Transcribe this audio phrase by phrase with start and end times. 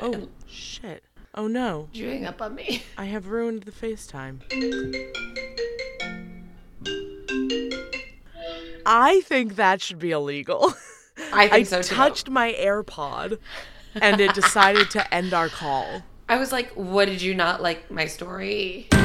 [0.00, 1.02] Oh, shit.
[1.34, 1.88] Oh no.
[1.92, 2.82] Did you hang up on me?
[2.98, 4.40] I have ruined the FaceTime.
[8.84, 10.74] I think that should be illegal.
[11.32, 11.94] I think I so too.
[11.94, 13.38] I touched my AirPod
[13.94, 16.02] and it decided to end our call.
[16.28, 18.88] I was like, what did you not like my story?
[18.92, 18.98] All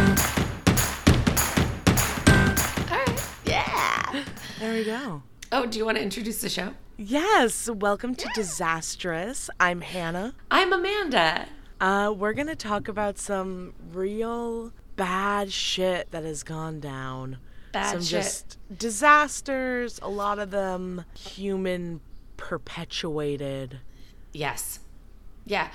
[2.90, 3.28] right.
[3.46, 4.24] Yeah.
[4.60, 5.22] There we go.
[5.52, 6.73] Oh, do you want to introduce the show?
[6.98, 9.50] Yes, welcome to Disastrous.
[9.60, 10.34] I'm Hannah.
[10.50, 11.48] I'm Amanda.
[11.79, 17.37] Uh, we're gonna talk about some real bad shit that has gone down.
[17.73, 18.10] Bad some shit.
[18.10, 20.00] just disasters.
[20.01, 22.00] A lot of them human
[22.37, 23.79] perpetuated.
[24.34, 24.79] Yes.
[25.46, 25.70] Yeah.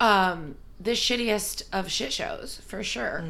[0.00, 3.24] Um, the shittiest of shit shows, for sure.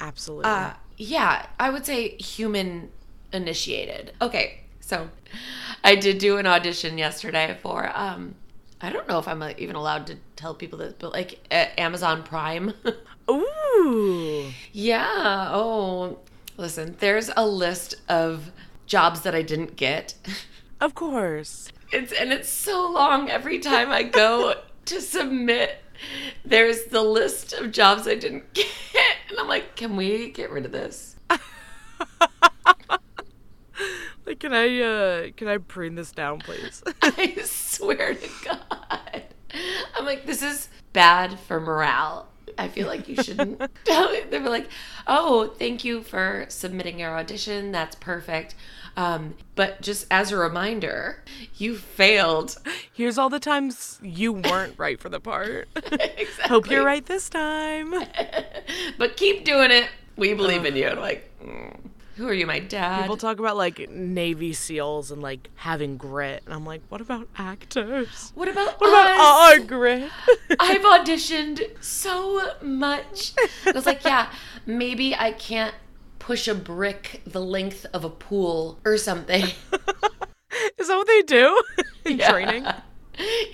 [0.00, 0.50] Absolutely.
[0.50, 2.90] Uh, yeah, I would say human
[3.32, 4.12] initiated.
[4.20, 4.60] Okay,
[4.90, 5.08] so
[5.84, 8.34] I did do an audition yesterday for um
[8.80, 12.22] I don't know if I'm even allowed to tell people this, but like uh, Amazon
[12.22, 12.72] Prime.
[13.30, 14.50] Ooh.
[14.72, 15.50] yeah.
[15.52, 16.18] Oh,
[16.56, 18.50] listen, there's a list of
[18.86, 20.14] jobs that I didn't get.
[20.80, 21.70] Of course.
[21.92, 24.54] It's and it's so long every time I go
[24.86, 25.84] to submit.
[26.44, 28.66] There's the list of jobs I didn't get,
[29.28, 31.16] and I'm like, can we get rid of this?
[34.38, 36.82] Can I uh can I print this down, please?
[37.02, 39.22] I swear to God.
[39.96, 42.28] I'm like, this is bad for morale.
[42.58, 43.58] I feel like you shouldn't.
[43.84, 44.68] they were like,
[45.06, 47.72] oh, thank you for submitting your audition.
[47.72, 48.54] That's perfect.
[48.96, 51.22] Um, but just as a reminder,
[51.56, 52.56] you failed.
[52.92, 55.68] Here's all the times you weren't right for the part.
[55.74, 56.26] exactly.
[56.48, 57.94] Hope you're right this time.
[58.98, 59.88] But keep doing it.
[60.16, 60.88] We believe in you.
[60.88, 61.78] And like, mm,
[62.20, 63.00] who are you, my dad?
[63.02, 67.28] People talk about like Navy SEAls and like having grit, and I'm like, what about
[67.36, 68.30] actors?
[68.34, 69.60] what about What about us?
[69.60, 70.10] our grit?
[70.60, 73.32] I've auditioned so much.
[73.66, 74.30] I was like, yeah,
[74.66, 75.74] maybe I can't
[76.18, 79.42] push a brick the length of a pool or something.
[80.78, 81.62] Is that what they do
[82.04, 82.30] in Yeah.
[82.30, 82.66] training?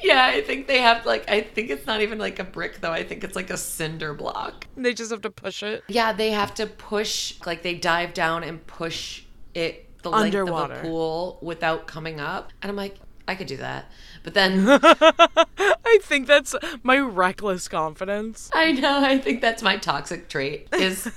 [0.03, 2.93] Yeah, I think they have like I think it's not even like a brick though.
[2.93, 4.67] I think it's like a cinder block.
[4.77, 5.83] They just have to push it.
[5.89, 9.25] Yeah, they have to push like they dive down and push
[9.55, 12.53] it the length of a pool without coming up.
[12.63, 12.97] And I'm like,
[13.27, 13.91] I could do that.
[14.27, 18.51] But then I think that's my reckless confidence.
[18.53, 21.09] I know, I think that's my toxic trait is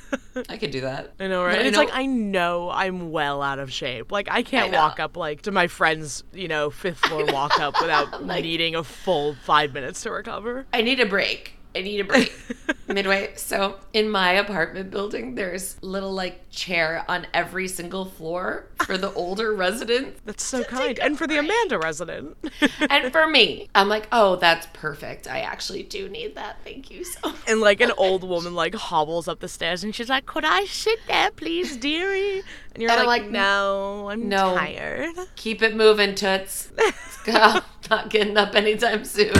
[0.47, 1.13] I could do that.
[1.19, 1.57] I know, right?
[1.57, 4.11] I it's know- like I know I'm well out of shape.
[4.11, 7.59] Like I can't I walk up like to my friend's, you know, fifth floor walk
[7.59, 10.67] up without Like- needing a full five minutes to recover.
[10.71, 11.55] I need a break.
[11.75, 12.33] I need a break
[12.87, 13.31] midway.
[13.35, 19.13] So in my apartment building, there's little like chair on every single floor for the
[19.13, 20.19] older residents.
[20.25, 20.97] That's so kind.
[20.99, 21.39] And for the.
[21.39, 22.37] Amanda resident.
[22.89, 25.27] And for me, I'm like, oh, that's perfect.
[25.27, 26.57] I actually do need that.
[26.63, 27.35] Thank you so much.
[27.47, 30.65] and like an old woman like hobbles up the stairs and she's like, Could I
[30.65, 32.41] sit there, please, dearie?
[32.73, 34.55] And you're And I'm like, like, No, I'm no.
[34.55, 35.15] tired.
[35.35, 36.71] Keep it moving, Toots.
[36.77, 37.59] Let's go.
[37.89, 39.33] Not getting up anytime soon.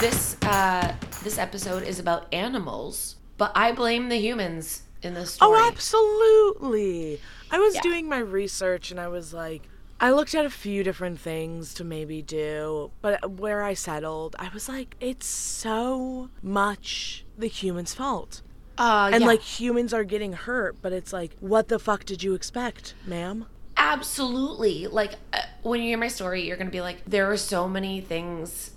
[0.00, 5.58] This uh, this episode is about animals, but I blame the humans in this story.
[5.58, 7.18] Oh, absolutely.
[7.50, 7.80] I was Yeah.
[7.80, 9.62] doing my research and I was like,
[9.98, 14.50] I looked at a few different things to maybe do, but where I settled, I
[14.52, 18.42] was like, it's so much the human's fault.
[18.76, 19.26] Uh, And yeah.
[19.28, 23.46] like humans are getting hurt, but it's like, what the fuck did you expect, ma'am?
[23.78, 24.86] Absolutely.
[24.88, 27.66] Like uh, when you hear my story, you're going to be like there are so
[27.66, 28.72] many things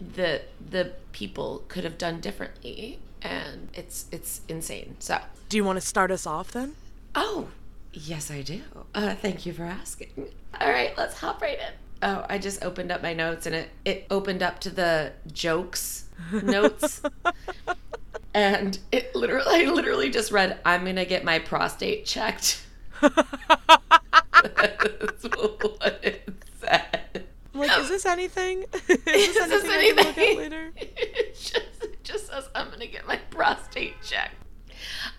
[0.00, 4.96] that the people could have done differently and it's it's insane.
[4.98, 5.18] So,
[5.48, 6.74] Do you want to start us off then?
[7.14, 7.48] oh,
[7.92, 8.60] yes I do.
[8.94, 10.28] Uh, thank you for asking.
[10.60, 11.72] All right, let's hop right in.
[12.02, 16.04] Oh, I just opened up my notes and it it opened up to the jokes
[16.42, 17.00] notes.
[18.34, 22.62] and it literally I literally just read I'm going to get my prostate checked.
[23.00, 23.14] That's
[25.24, 26.28] what it
[26.60, 27.24] said.
[27.54, 28.64] I'm like, is this anything?
[28.72, 30.72] is this Is this anything I can look at later?
[30.76, 34.34] It just, it just says I'm gonna get my prostate checked.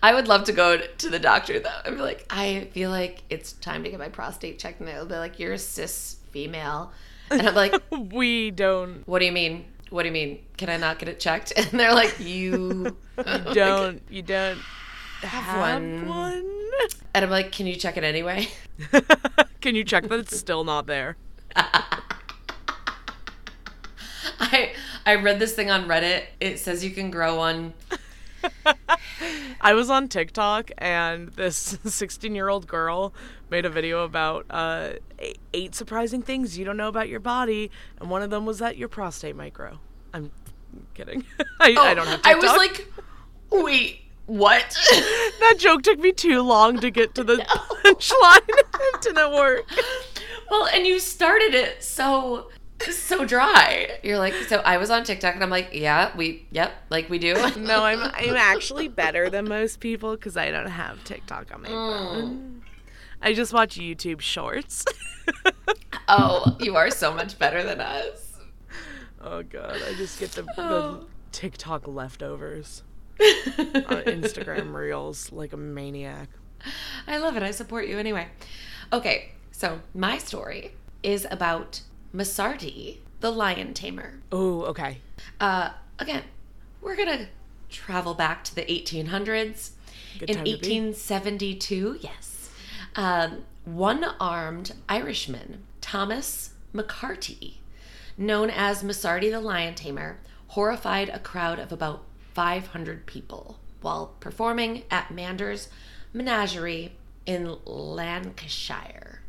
[0.02, 3.22] I would love to go to the doctor though and be like, I feel like
[3.30, 6.92] it's time to get my prostate checked, and they'll be like, You're a cis female,
[7.30, 7.74] and I'm like,
[8.12, 9.64] We don't What do you mean?
[9.90, 10.44] What do you mean?
[10.56, 11.52] Can I not get it checked?
[11.56, 14.58] And they're like, You don't you don't
[15.22, 16.06] have one.
[16.08, 16.52] one?
[17.14, 18.48] And I'm like, Can you check it anyway?
[19.60, 21.16] Can you check that it's still not there?
[24.40, 24.72] I
[25.04, 26.24] I read this thing on Reddit.
[26.40, 27.74] It says you can grow one.
[29.60, 33.12] I was on TikTok and this 16 year old girl
[33.50, 34.90] made a video about uh,
[35.52, 38.76] eight- surprising things you don't know about your body, and one of them was that
[38.76, 39.78] your prostate might grow.
[40.12, 40.30] I'm
[40.94, 41.24] kidding.
[41.60, 42.26] I, I don't have TikTok.
[42.26, 42.92] Oh, I was like,
[43.50, 44.76] wait, what?
[45.40, 48.48] that joke took me too long to get to the punchline.
[48.48, 49.64] it didn't work.
[50.50, 52.50] well, and you started it so
[52.80, 53.98] so dry.
[54.02, 57.18] You're like, so I was on TikTok and I'm like, yeah, we, yep, like we
[57.18, 57.34] do.
[57.56, 61.68] No, I'm I'm actually better than most people because I don't have TikTok on my
[61.68, 62.14] mm.
[62.14, 62.62] phone.
[63.22, 64.84] I just watch YouTube Shorts.
[66.08, 68.38] oh, you are so much better than us.
[69.20, 71.06] oh god, I just get the, the Oh.
[71.32, 72.82] TikTok leftovers
[73.20, 73.26] on
[73.76, 76.28] uh, Instagram Reels like a maniac.
[77.06, 77.42] I love it.
[77.42, 78.28] I support you anyway.
[78.92, 80.72] Okay, so my story
[81.02, 81.80] is about
[82.16, 84.20] Massarti, the lion tamer.
[84.32, 84.98] Oh, okay.
[85.38, 86.22] Uh, again,
[86.80, 87.28] we're gonna
[87.68, 89.72] travel back to the 1800s.
[90.18, 90.56] Good In time to be.
[90.56, 92.50] 1872, yes,
[92.94, 97.54] um, one armed Irishman, Thomas McCarty,
[98.16, 104.84] known as Massarti the Lion Tamer, horrified a crowd of about 500 people while performing
[104.90, 105.68] at Mander's
[106.14, 106.92] Menagerie
[107.26, 109.20] in Lancashire,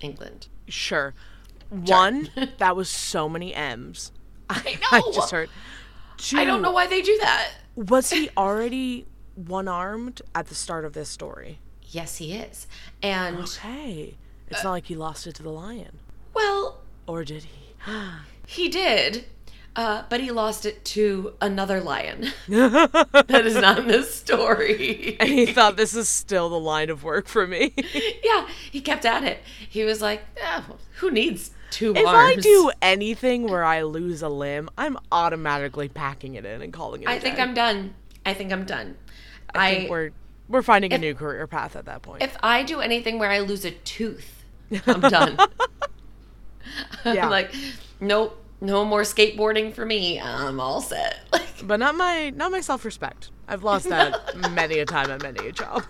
[0.00, 0.46] England.
[0.68, 1.14] Sure.
[1.70, 4.12] One, that was so many M's.
[4.50, 4.88] I know.
[4.98, 5.50] I just heard.
[6.16, 7.50] Two, I don't know why they do that.
[7.76, 11.58] Was he already one armed at the start of this story?
[11.82, 12.66] Yes, he is.
[13.02, 14.16] And Okay.
[14.50, 15.98] It's not like he lost it to the lion.
[16.34, 17.74] well, Or did he?
[18.46, 19.26] He did,
[19.76, 22.32] uh, but he lost it to another lion.
[22.48, 25.18] that is not in this story.
[25.20, 27.74] And he thought this is still the line of work for me.
[28.24, 29.40] yeah, he kept at it.
[29.68, 30.64] He was like, "Ah,
[31.00, 32.38] who needs two if arms?
[32.38, 37.02] I do anything where I lose a limb, I'm automatically packing it in and calling
[37.02, 37.08] it.
[37.08, 37.94] I I think I'm done.
[38.24, 38.96] I think I'm done.
[39.54, 40.10] I I, think we're
[40.48, 42.22] we're finding a new career path at that point.
[42.22, 44.44] if I do anything where I lose a tooth,
[44.86, 45.38] I'm done.
[47.04, 47.24] Yeah.
[47.24, 47.54] I'm like,
[48.00, 50.20] nope, no more skateboarding for me.
[50.20, 51.20] I'm all set.
[51.32, 53.30] Like, but not my not my self respect.
[53.46, 55.84] I've lost that many a time at many a job.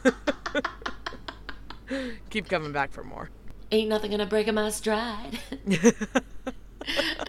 [2.30, 3.30] Keep coming back for more.
[3.70, 5.38] Ain't nothing gonna break my stride.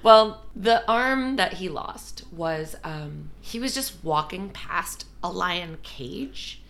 [0.03, 5.77] well, the arm that he lost was um he was just walking past a lion
[5.83, 6.61] cage.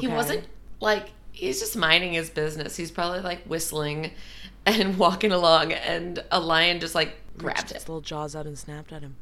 [0.00, 0.46] He wasn't
[0.80, 2.76] like he's just minding his business.
[2.76, 4.12] He's probably like whistling
[4.66, 7.76] and walking along and a lion just like grabbed Reached it.
[7.76, 9.16] its little jaws out and snapped at him.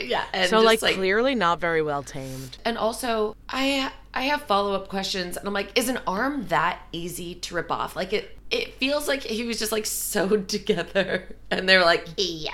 [0.00, 2.58] Yeah, and So just, like, clearly not very well tamed.
[2.64, 6.80] And also, I I have follow up questions, and I'm like, is an arm that
[6.92, 7.94] easy to rip off?
[7.96, 12.06] Like it it feels like he was just like sewed together, and they were like,
[12.16, 12.52] yeah,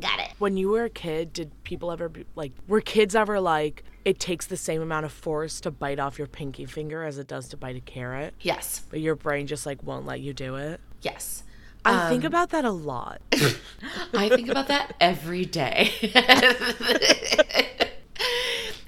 [0.00, 0.30] got it.
[0.38, 4.18] When you were a kid, did people ever be like were kids ever like it
[4.20, 7.48] takes the same amount of force to bite off your pinky finger as it does
[7.48, 10.80] to bite a carrot, Yes, but your brain just like won't let you do it?
[11.02, 11.42] yes.
[11.84, 13.20] I think Um, about that a lot.
[14.14, 15.92] I think about that every day.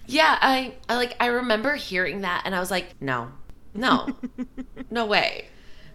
[0.07, 3.29] yeah, I, I like I remember hearing that and I was like, no.
[3.75, 4.09] No.
[4.91, 5.47] no way.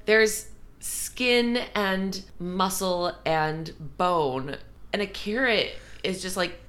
[0.06, 0.48] There's
[0.80, 4.58] skin and muscle and bone
[4.94, 5.74] and a carrot
[6.04, 6.60] is just like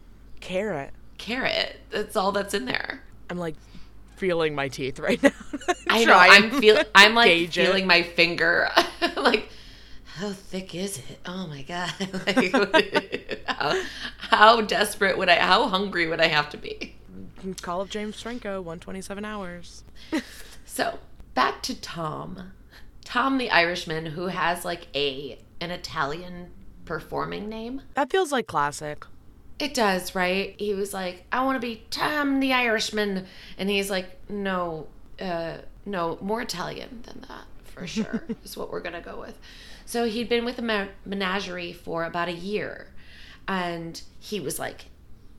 [0.40, 0.90] Carrot.
[1.18, 1.78] carrot.
[1.90, 3.02] That's all that's in there.
[3.30, 3.56] I'm like
[4.16, 5.30] feeling my teeth right now.
[5.88, 6.14] I know.
[6.16, 7.66] I'm and feel I'm like gauge it.
[7.66, 8.70] feeling my finger.
[9.16, 9.48] like,
[10.22, 11.18] how thick is it?
[11.26, 11.92] Oh my god!
[12.26, 13.82] Like, how,
[14.18, 15.34] how desperate would I?
[15.40, 16.94] How hungry would I have to be?
[17.60, 19.84] Call of James Franco, 127 hours.
[20.64, 21.00] So
[21.34, 22.52] back to Tom,
[23.04, 26.50] Tom the Irishman, who has like a an Italian
[26.86, 27.82] performing name.
[27.92, 29.04] That feels like classic.
[29.58, 30.54] It does, right?
[30.58, 33.26] He was like, I want to be Tom the Irishman.
[33.58, 34.86] And he's like, no,
[35.20, 39.38] uh, no, more Italian than that, for sure, is what we're going to go with.
[39.92, 42.86] So he'd been with the me- menagerie for about a year.
[43.46, 44.86] And he was like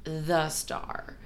[0.04, 1.18] the star.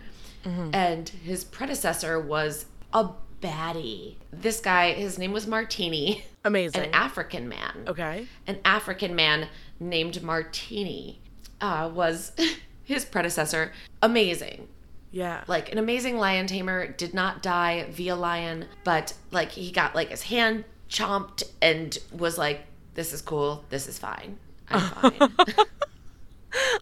[0.45, 3.09] And his predecessor was a
[3.41, 4.15] baddie.
[4.31, 6.85] This guy, his name was Martini, Amazing.
[6.85, 8.27] an African man okay.
[8.47, 11.19] an African man named Martini
[11.59, 12.31] uh, was
[12.85, 13.73] his predecessor.
[14.01, 14.69] Amazing.
[15.11, 15.43] Yeah.
[15.47, 20.11] Like an amazing lion tamer, did not die via lion, but like he got like
[20.11, 22.65] his hand chomped and was like,
[22.97, 24.37] this is cool, this is fine.
[24.69, 25.29] I'm fine.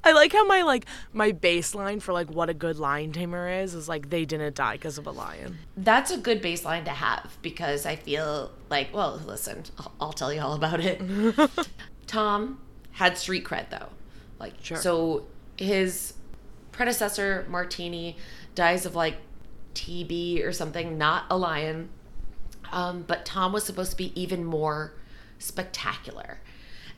[0.04, 3.74] I like how my like my baseline for like what a good lion tamer is
[3.74, 5.58] is like they didn't die because of a lion.
[5.76, 10.32] That's a good baseline to have because I feel like, well, listen, I'll, I'll tell
[10.32, 11.02] you all about it.
[12.08, 12.62] Tom
[12.94, 13.90] had street cred though.
[14.40, 14.78] Like, Sure.
[14.78, 15.26] so
[15.58, 16.14] his
[16.72, 18.16] predecessor, Martini,
[18.54, 19.18] dies of like
[19.74, 21.90] TB or something, not a lion.
[22.72, 24.94] Um, but Tom was supposed to be even more
[25.40, 26.40] spectacular.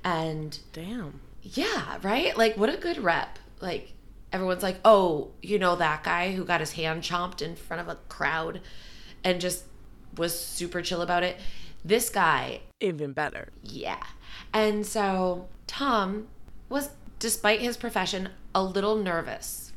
[0.04, 1.20] And Damn.
[1.42, 2.38] yeah, right?
[2.38, 3.40] Like, what a good rep.
[3.60, 3.94] Like,
[4.32, 7.88] everyone's like, oh, you know that guy who got his hand chomped in front of
[7.88, 8.62] a crowd
[9.24, 9.64] and just
[10.16, 11.38] was super chill about it?
[11.84, 13.50] This guy, Even better.
[13.64, 14.04] yeah.
[14.54, 16.28] And so Tom
[16.70, 16.90] was,
[17.20, 19.74] despite his profession, a little nervous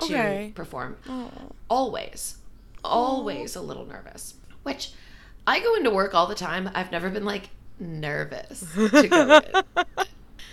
[0.00, 0.96] to perform.
[1.08, 1.30] Oh.
[1.68, 2.38] Always,
[2.84, 4.34] always a little nervous.
[4.62, 4.92] Which
[5.46, 6.70] I go into work all the time.
[6.74, 9.40] I've never been like nervous to go
[9.76, 9.84] in.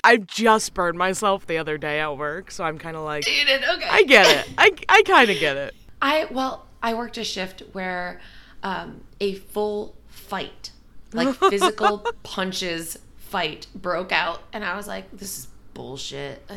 [0.03, 3.45] I just burned myself the other day at work, so I'm kind of like, You
[3.45, 3.87] did okay.
[3.89, 4.53] I get it.
[4.57, 5.73] I, I kind of get it.
[6.01, 8.19] I well, I worked a shift where
[8.61, 10.71] um, a full fight,
[11.13, 16.43] like physical punches fight, broke out, and I was like, "This is bullshit."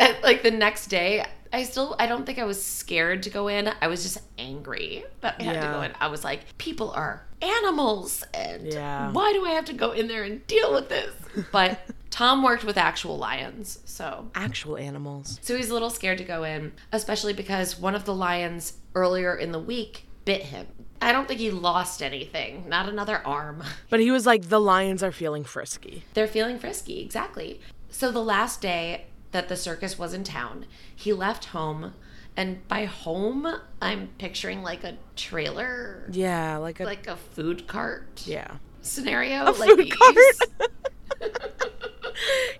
[0.00, 3.48] and like the next day, I still I don't think I was scared to go
[3.48, 3.70] in.
[3.80, 5.92] I was just angry that I had to go in.
[6.00, 9.12] I was like, "People are animals, and Yeah.
[9.12, 11.12] why do I have to go in there and deal with this?"
[11.52, 15.38] But Tom worked with actual lions, so Actual animals.
[15.42, 19.34] so he's a little scared to go in, especially because one of the lions earlier
[19.34, 20.66] in the week bit him.
[21.04, 23.62] I don't think he lost anything, not another arm.
[23.90, 26.02] But he was like, the lions are feeling frisky.
[26.14, 27.60] They're feeling frisky, exactly.
[27.90, 30.64] So the last day that the circus was in town,
[30.96, 31.92] he left home.
[32.36, 33.46] And by home,
[33.82, 36.84] I'm picturing like a trailer, Yeah, like a.
[36.84, 38.52] like a food cart yeah.
[38.80, 39.44] scenario.
[39.44, 40.16] A like food we cart?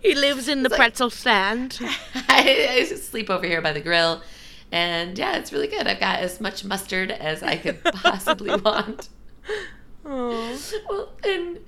[0.01, 1.79] He lives in the pretzel stand.
[2.29, 4.21] I, I sleep over here by the grill.
[4.75, 5.87] And yeah, it's really good.
[5.87, 9.09] I've got as much mustard as I could possibly want.
[10.05, 10.59] Oh.
[10.89, 11.61] Well, and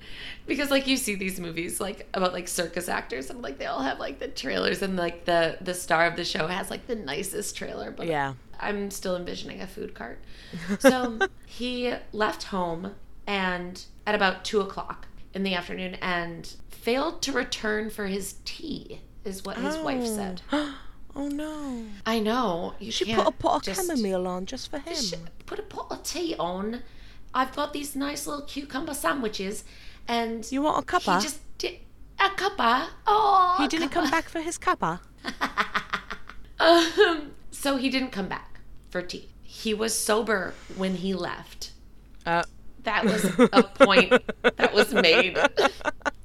[0.45, 3.81] because like you see these movies like about like circus actors and like they all
[3.81, 6.95] have like the trailers and like the the star of the show has like the
[6.95, 8.33] nicest trailer, but Yeah.
[8.59, 10.19] I'm still envisioning a food cart.
[10.79, 12.93] So he left home
[13.25, 19.01] and at about two o'clock in the afternoon and failed to return for his tea,
[19.23, 20.15] is what his wife Oh.
[20.15, 20.41] said.
[21.19, 21.83] Oh no.
[22.05, 22.75] I know.
[22.79, 24.95] You She put a pot of just- chamomile on just for him.
[25.47, 26.83] Put a pot of tea on.
[27.33, 29.63] I've got these nice little cucumber sandwiches,
[30.07, 31.17] and You want a cuppa?
[31.17, 31.79] he just did
[32.19, 32.87] a cuppa.
[33.07, 34.99] Oh, He didn't come back for his cuppa.
[36.59, 38.59] Um, so he didn't come back
[38.89, 39.29] for tea.
[39.43, 41.71] He was sober when he left.
[42.25, 42.43] Uh,
[42.83, 44.11] That was a point
[44.57, 45.37] that was made.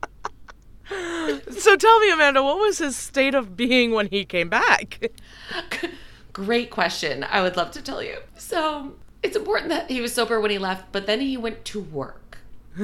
[1.58, 5.10] so tell me, Amanda, what was his state of being when he came back?
[6.32, 7.24] Great question.
[7.24, 8.16] I would love to tell you.
[8.36, 11.80] So it's important that he was sober when he left, but then he went to
[11.80, 12.38] work.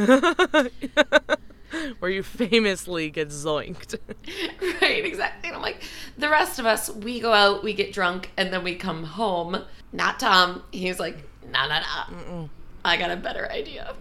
[1.98, 3.98] Where you famously get zoinked.
[4.82, 5.48] right, exactly.
[5.48, 5.82] And I'm like,
[6.16, 9.64] the rest of us, we go out, we get drunk, and then we come home.
[9.92, 10.62] Not Tom.
[10.70, 11.18] He's like,
[11.50, 12.46] nah, nah, nah.
[12.84, 13.94] I got a better idea.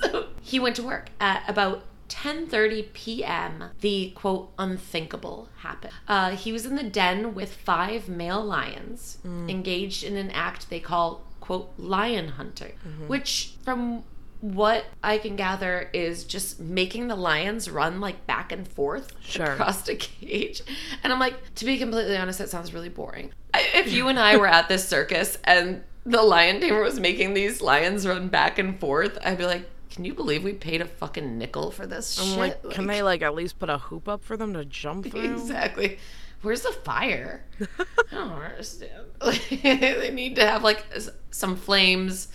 [0.00, 3.64] so he went to work at about 10:30 p.m.
[3.80, 5.92] The quote unthinkable happened.
[6.08, 10.80] Uh, he was in the den with five male lions, engaged in an act they
[10.80, 12.72] call quote lion hunting,
[13.06, 14.04] which from
[14.40, 19.46] what I can gather is just making the lions run like back and forth Sure.
[19.52, 20.60] across a cage.
[21.02, 23.32] And I'm like, to be completely honest, that sounds really boring.
[23.54, 27.62] If you and I were at this circus and the lion tamer was making these
[27.62, 31.38] lions run back and forth, I'd be like, can you believe we paid a fucking
[31.38, 32.38] nickel for this I'm shit?
[32.38, 35.34] like, can they like at least put a hoop up for them to jump through?
[35.34, 35.98] Exactly.
[36.42, 37.44] Where's the fire?
[37.78, 39.04] I don't understand.
[39.62, 40.84] they need to have like
[41.30, 42.26] some flames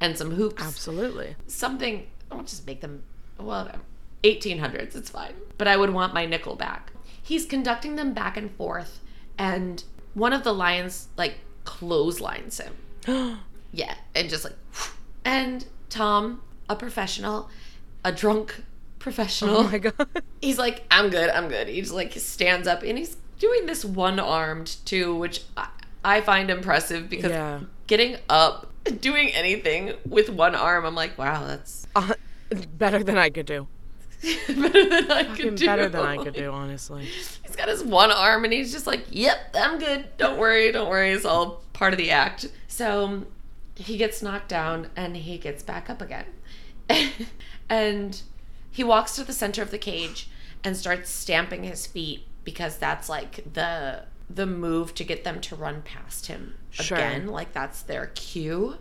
[0.00, 0.62] and some hoops.
[0.62, 1.34] Absolutely.
[1.48, 2.06] Something.
[2.30, 3.02] I'll just make them.
[3.38, 3.68] Well,
[4.22, 4.94] 1800s.
[4.94, 5.34] It's fine.
[5.58, 6.92] But I would want my nickel back.
[7.20, 9.00] He's conducting them back and forth,
[9.36, 9.82] and
[10.14, 13.38] one of the lions like clotheslines him.
[13.72, 14.56] Yeah, and just like,
[15.24, 17.50] and Tom, a professional,
[18.04, 18.62] a drunk
[18.98, 19.56] professional.
[19.58, 20.08] Oh my god.
[20.40, 21.68] he's like, I'm good, I'm good.
[21.68, 25.68] He just like stands up and he's doing this one armed too, which I,
[26.04, 27.60] I find impressive because Yeah.
[27.86, 32.14] getting up, doing anything with one arm, I'm like, wow, that's Uh,
[32.78, 33.66] better than I could do.
[34.48, 35.66] better than I Fucking could do.
[35.66, 37.04] better than I could do, honestly.
[37.04, 40.04] He's got his one arm and he's just like, yep, I'm good.
[40.18, 41.10] Don't worry, don't worry.
[41.10, 42.46] It's all part of the act.
[42.68, 43.24] So
[43.76, 46.26] he gets knocked down and he gets back up again.
[47.68, 48.22] and
[48.70, 50.28] he walks to the center of the cage
[50.64, 55.56] and starts stamping his feet because that's like the the move to get them to
[55.56, 56.96] run past him Sure.
[56.98, 57.26] again.
[57.26, 58.76] Like that's their cue.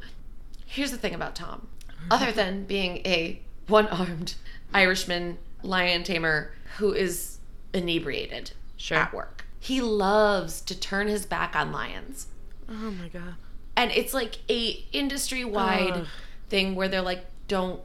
[0.66, 1.68] Here's the thing about Tom.
[2.12, 4.36] Other than being a one-armed
[4.74, 7.40] Irishman lion tamer who is
[7.74, 8.98] inebriated Sure.
[8.98, 9.46] at work.
[9.60, 12.28] He loves to turn his back on lions.
[12.70, 13.36] Oh my god.
[13.76, 16.08] and it's like a industry wide Ugh.
[16.50, 17.82] thing where they're like don't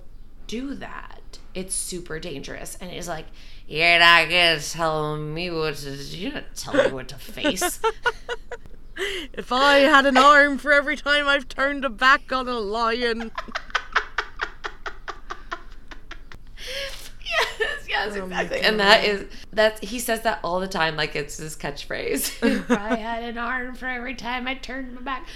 [0.47, 1.21] do that
[1.55, 2.77] it's super dangerous.
[2.81, 3.27] And it's like
[3.67, 7.81] you're not gonna tell me what to you're not telling me what to face.
[9.33, 13.33] If I had an arm for every time I've turned a back on a lion.
[17.25, 18.61] yes yes Oh exactly.
[18.61, 22.41] And that is that's he says that all the time like it's his catchphrase.
[22.45, 25.27] If i had an arm for every time i turned my back.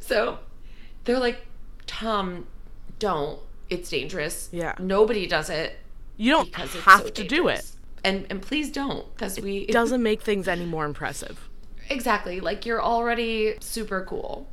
[0.00, 0.40] So
[1.04, 1.46] they're like
[1.86, 2.48] tom
[2.98, 3.38] don't
[3.70, 4.74] it's dangerous Yeah.
[4.78, 5.78] nobody does it
[6.16, 7.64] You don't because it's have so to do it.
[8.04, 11.48] And and please don't, because we It doesn't make things any more impressive.
[11.90, 14.48] exactly like you're already super cool.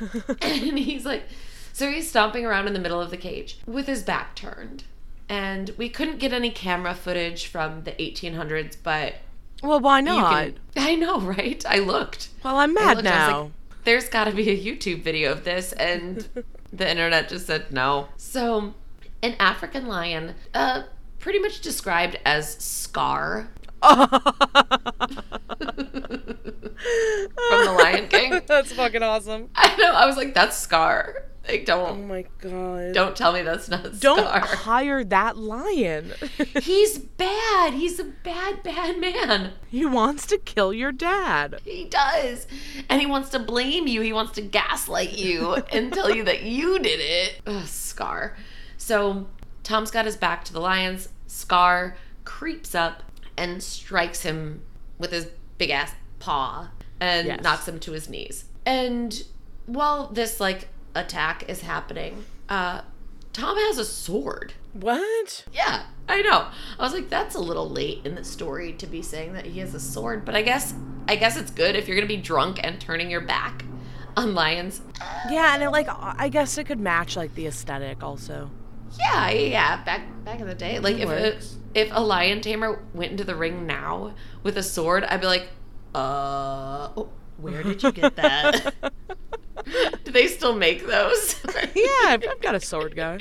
[0.42, 1.24] and he's like,
[1.72, 4.84] so he's stomping around in the middle of the cage with his back turned,
[5.28, 9.14] and we couldn't get any camera footage from the 1800s, but
[9.62, 10.32] Well, why not?
[10.32, 10.58] can.
[10.76, 11.64] I know, right?
[11.68, 12.28] I looked.
[12.44, 13.42] Well, I'm mad looked, now.
[13.42, 13.52] like,
[13.84, 16.28] There's got to be a YouTube video of this, and
[16.72, 18.08] the internet just said no.
[18.16, 18.74] So,
[19.22, 20.84] an African lion, uh,
[21.18, 23.48] pretty much described as Scar
[23.82, 24.08] from
[26.78, 28.40] The Lion King.
[28.46, 29.50] That's fucking awesome.
[29.54, 29.92] I know.
[29.92, 31.24] I was like, that's Scar.
[31.48, 32.92] Like, Oh don't my god.
[32.92, 36.12] don't tell me that's not Don't hire that lion.
[36.62, 37.72] He's bad.
[37.74, 39.52] He's a bad, bad man.
[39.68, 41.60] he wants to kill your dad.
[41.64, 42.46] He does.
[42.88, 44.00] And he wants to blame you.
[44.02, 47.40] He wants to gaslight you and tell you that you did it.
[47.46, 48.36] Ugh, Scar.
[48.76, 49.26] So
[49.62, 51.08] Tom's got his back to the lions.
[51.26, 53.02] Scar creeps up
[53.36, 54.62] and strikes him
[54.98, 55.28] with his
[55.58, 57.42] big ass paw and Yes.
[57.42, 58.44] knocks him to his knees.
[58.66, 59.22] And
[59.66, 62.82] while this like attack is happening, uh
[63.32, 64.54] Tom has a sword.
[64.72, 65.44] What?
[65.52, 66.48] Yeah, I know.
[66.78, 69.60] I was like, that's a little late in the story to be saying that he
[69.60, 70.74] has a sword, but I guess
[71.06, 73.64] I guess it's good if you're gonna be drunk and turning your back
[74.16, 74.80] on lions.
[75.30, 78.50] Yeah, and it like I guess it could match like the aesthetic also.
[78.98, 79.84] Yeah, yeah.
[79.84, 83.24] Back back in the day, like It if a, if a lion tamer went into
[83.24, 85.48] the ring now with a sword, I'd be like,
[85.94, 88.74] uh, oh, where did you get that?
[90.04, 91.40] Do they still make those?
[91.74, 93.20] yeah, I've, I've got a sword guy.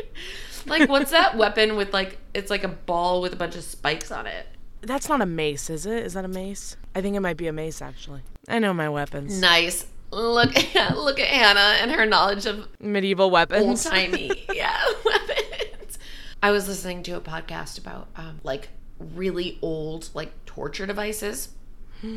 [0.65, 2.17] like, what's that weapon with like?
[2.33, 4.47] It's like a ball with a bunch of spikes on it.
[4.81, 6.05] That's not a mace, is it?
[6.05, 6.77] Is that a mace?
[6.95, 8.21] I think it might be a mace actually.
[8.47, 9.39] I know my weapons.
[9.39, 9.85] Nice.
[10.11, 10.53] Look,
[10.95, 13.83] look at Hannah and her knowledge of Medieval old weapons.
[13.83, 15.99] timey, yeah, weapons.
[16.41, 21.49] I was listening to a podcast about um, like really old like torture devices.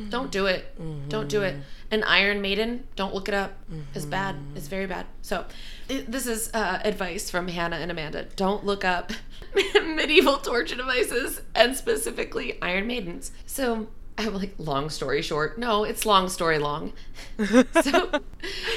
[0.09, 0.75] Don't do it.
[1.09, 1.57] Don't do it.
[1.91, 2.85] An Iron Maiden.
[2.97, 3.53] Don't look it up.
[3.95, 4.37] It's bad.
[4.55, 5.07] It's very bad.
[5.23, 5.47] So,
[5.89, 8.27] it, this is uh, advice from Hannah and Amanda.
[8.37, 9.13] Don't look up
[9.75, 13.33] medieval torture devices and specifically Iron Maidens.
[13.47, 13.89] So,
[14.19, 15.59] I'm like, long story short.
[15.59, 16.93] No, it's long story long.
[17.83, 18.21] so,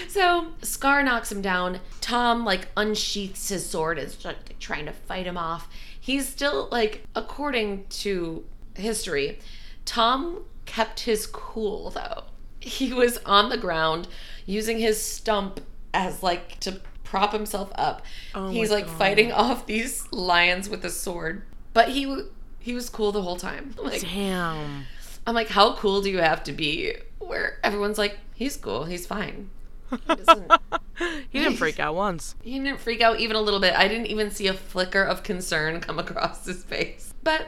[0.08, 1.80] so Scar knocks him down.
[2.02, 5.68] Tom like unsheaths his sword, is like, trying to fight him off.
[6.00, 9.39] He's still like, according to history,
[9.86, 12.23] Tom kept his cool though.
[12.60, 14.08] He was on the ground
[14.45, 15.60] using his stump
[15.93, 18.04] as like to prop himself up.
[18.34, 18.97] Oh He's like God.
[18.97, 22.23] fighting off these lions with a sword, but he
[22.60, 23.76] he was cool the whole time.
[23.82, 24.86] Like Damn.
[25.28, 29.06] I'm like, how cool do you have to be where everyone's like, he's cool, he's
[29.08, 29.49] fine.
[29.89, 30.52] He, doesn't,
[31.30, 32.36] he didn't freak out once.
[32.41, 33.73] he didn't freak out even a little bit.
[33.78, 37.13] I didn't even see a flicker of concern come across his face.
[37.23, 37.47] But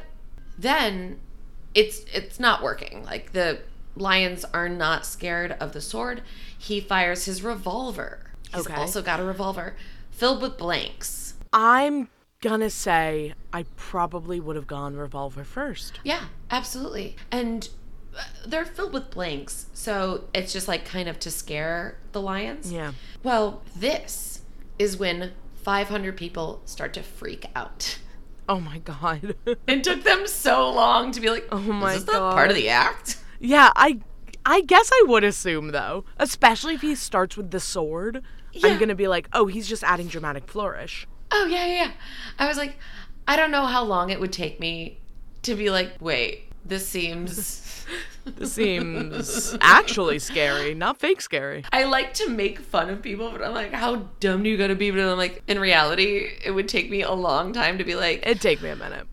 [0.57, 1.19] then
[1.75, 3.03] it's it's not working.
[3.03, 3.59] Like the
[3.95, 6.23] lions are not scared of the sword.
[6.57, 8.31] He fires his revolver.
[8.53, 8.73] He's Okay.
[8.75, 9.75] also got a revolver
[10.09, 11.33] filled with blanks.
[11.53, 12.09] I'm
[12.41, 15.99] gonna say I probably would have gone revolver first.
[16.03, 17.15] Yeah, absolutely.
[17.31, 17.69] And
[18.17, 19.65] uh, they're filled with blanks.
[19.73, 22.71] So it's just like kind of to scare the lions.
[22.71, 22.93] Yeah.
[23.23, 24.41] Well, this
[24.79, 25.33] is when
[25.63, 27.97] 500 people start to freak out.
[28.47, 29.35] Oh my god.
[29.67, 32.55] It took them so long to be like, Oh my is this not part of
[32.55, 33.17] the act?
[33.39, 33.99] yeah, I
[34.45, 38.21] I guess I would assume though, especially if he starts with the sword.
[38.53, 38.67] Yeah.
[38.67, 41.07] I'm gonna be like, oh, he's just adding dramatic flourish.
[41.31, 41.91] Oh, yeah, yeah, yeah.
[42.39, 42.77] I was like,
[43.27, 44.99] I don't know how long it would take me
[45.41, 47.61] to be like, wait, this seems.
[48.25, 51.63] This seems actually scary, not fake scary.
[51.71, 54.73] I like to make fun of people, but I'm like, how dumb do you gotta
[54.73, 54.89] be?
[54.89, 58.25] But I'm like, in reality, it would take me a long time to be like,
[58.25, 59.05] It'd take me a minute.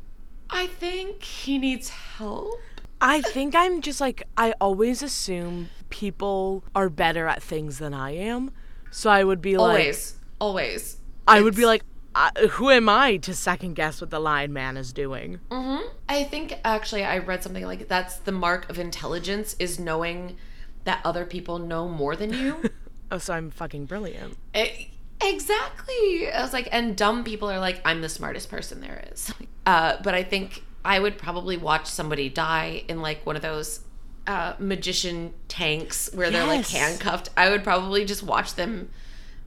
[0.48, 2.58] I think he needs help.
[3.02, 8.12] I think I'm just like I always assume people are better at things than I
[8.12, 8.50] am.
[8.90, 10.96] So I would be like Always, always.
[11.28, 11.82] I would be like
[12.14, 15.40] I, who am I to second guess what the lion man is doing?
[15.50, 20.36] hmm I think actually I read something like that's the mark of intelligence is knowing
[20.84, 22.70] that other people know more than you.
[23.10, 24.38] Oh, so I'm fucking brilliant.
[24.56, 24.88] E-
[25.22, 26.32] exactly.
[26.32, 29.32] I was like, and dumb people are like, I'm the smartest person there is.
[29.66, 33.78] Uh, but I think I would probably watch somebody die in like one of those
[34.26, 37.28] uh, magician tanks where they're like handcuffed.
[37.36, 38.88] I would probably just watch them.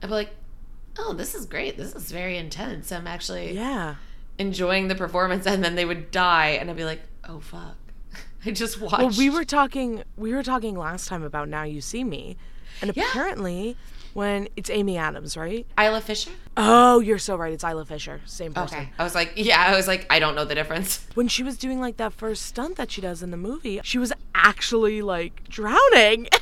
[0.02, 0.30] I'd be like,
[0.98, 1.76] oh, this is great.
[1.76, 2.90] This is very intense.
[2.92, 3.96] I'm actually Yeah.
[4.38, 5.46] enjoying the performance.
[5.46, 7.76] And then they would die, and I'd be like, oh, fuck.
[8.46, 8.98] I just watched.
[8.98, 10.02] Well, we were talking.
[10.16, 12.36] We were talking last time about Now You See Me,
[12.80, 13.04] and Yeah.
[13.08, 13.76] apparently,
[14.14, 15.66] when it's Amy Adams, right?
[15.78, 16.30] Isla Fisher?
[16.56, 17.52] Oh, you're so right.
[17.52, 18.78] It's Isla Fisher, same person.
[18.78, 18.88] Okay.
[18.98, 21.04] I was like, yeah, I was like, I don't know the difference.
[21.14, 23.98] When she was doing like that first stunt that she does in the movie, she
[23.98, 26.28] was actually like drowning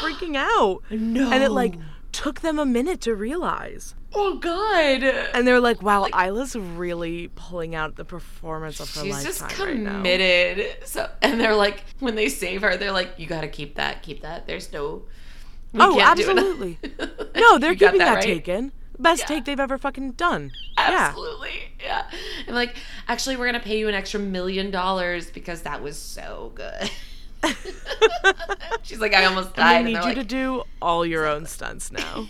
[0.00, 0.82] freaking out.
[0.90, 1.30] No.
[1.32, 1.74] And it like
[2.12, 3.94] took them a minute to realize.
[4.14, 5.02] Oh, God.
[5.34, 9.58] And they're like, wow, Isla's really pulling out the performance of her She's lifetime just
[9.60, 9.92] right now.
[9.96, 10.76] committed.
[10.86, 14.02] So, and they're like, when they save her, they're like, you got to keep that,
[14.02, 14.46] keep that.
[14.46, 15.04] There's no.
[15.74, 16.78] Oh, can't do it." absolutely.
[17.34, 18.22] No, they're keeping that, right?
[18.22, 18.72] taken.
[18.98, 19.26] Best Yeah.
[19.26, 20.52] take they've ever fucking done.
[20.76, 21.72] Absolutely.
[21.82, 22.04] Yeah.
[22.46, 22.76] I'm like,
[23.08, 26.90] actually, we're going to pay you an extra million dollars because that was so good.
[28.82, 29.76] She's like, I almost died.
[29.76, 32.28] I need you like, to do all your own stunts now.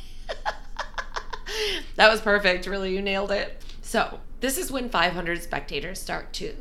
[1.97, 2.67] that was perfect.
[2.67, 3.63] Really, you nailed it.
[3.81, 6.55] So, this is when 500 spectators start to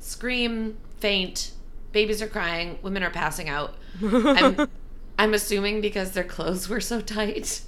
[0.00, 1.52] scream, faint,
[1.92, 3.74] babies are crying, women are passing out.
[4.02, 4.68] I'm,
[5.18, 7.62] I'm assuming because their clothes were so tight.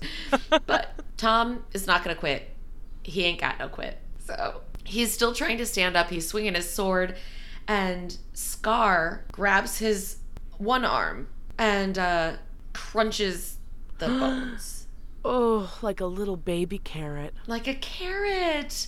[0.67, 2.55] But Tom is not going to quit.
[3.03, 3.99] He ain't got no quit.
[4.25, 6.11] So, he's still trying to stand up.
[6.11, 7.17] He's swinging his sword,
[7.69, 10.20] and Scar grabs his
[10.61, 12.33] one arm and uh,
[12.73, 13.57] crunches
[13.99, 14.87] the bones.
[15.25, 17.35] oh, like a little baby carrot.
[17.47, 18.87] Like a carrot.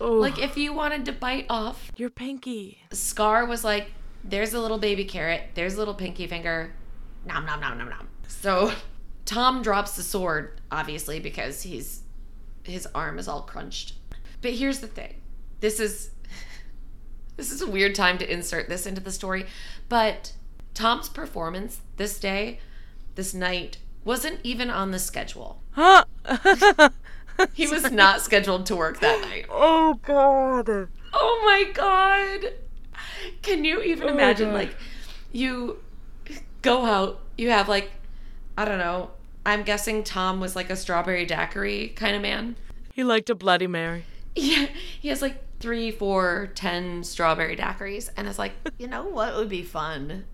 [0.00, 2.78] Oh, Like if you wanted to bite off, your pinky.
[2.92, 3.92] Scar was like,
[4.24, 5.50] "There's a little baby carrot.
[5.54, 6.72] There's a little pinky finger.
[7.24, 8.72] Nom nom nom nom nom." So
[9.24, 12.02] Tom drops the sword, obviously because he's
[12.64, 13.94] his arm is all crunched.
[14.40, 15.20] But here's the thing:
[15.60, 16.10] this is
[17.36, 19.46] this is a weird time to insert this into the story,
[19.88, 20.32] but
[20.74, 22.60] Tom's performance this day,
[23.14, 25.60] this night, wasn't even on the schedule.
[25.72, 26.04] Huh?
[27.54, 29.46] He was not scheduled to work that night.
[29.50, 30.88] oh god.
[31.12, 32.52] Oh my god.
[33.42, 34.74] Can you even Oh, imagine like
[35.32, 35.78] you
[36.62, 37.90] go out, you have like
[38.56, 39.10] I don't know.
[39.44, 42.56] I'm guessing Tom was like a strawberry daiquiri kind of man.
[42.92, 44.04] He liked a Bloody Mary.
[44.36, 44.66] Yeah,
[45.00, 49.48] he has like three, four, ten strawberry daiquiris, and it's like, you know what would
[49.48, 50.24] be fun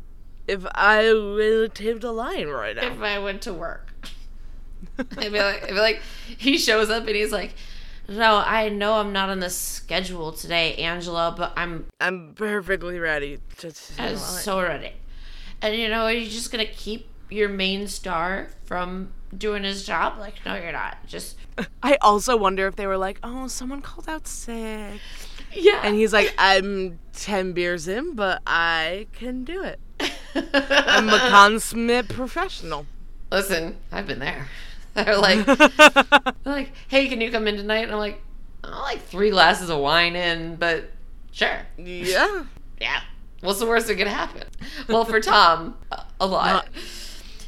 [0.49, 2.87] If I lived a line right now.
[2.87, 3.93] if I went to work.
[4.99, 6.01] I'd be like, I'd be like,
[6.39, 7.55] he shows up and he's like,
[8.09, 13.39] no, I know I'm not on the schedule today, Angela, but I'm I'm perfectly ready
[13.59, 13.71] to.
[13.71, 14.93] to I was so ready.
[15.61, 20.19] And you know, are you just gonna keep your main star from doing his job?
[20.19, 21.07] Like, no, you're not.
[21.07, 21.37] Just
[21.83, 25.01] I also wonder if they were like, "Oh, someone called out sick,"
[25.53, 25.83] yeah.
[25.85, 29.81] and he's like, "I'm ten beers in, but I can do it.
[30.55, 32.87] I'm a consummate professional."
[33.31, 34.49] Listen, I've been there.
[34.95, 35.45] They're like,
[35.77, 37.85] they're like, hey, can you come in tonight?
[37.85, 38.21] And I'm like,
[38.65, 40.91] I'm like three glasses of wine in, but
[41.31, 42.45] sure, yeah.
[42.81, 43.01] yeah.
[43.41, 44.43] What's the worst that could happen?
[44.89, 46.69] Well, for Tom, a- a lot.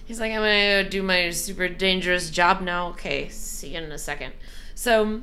[0.05, 2.89] He's like, I'm gonna do my super dangerous job now.
[2.91, 4.33] Okay, see you in a second.
[4.77, 5.23] So,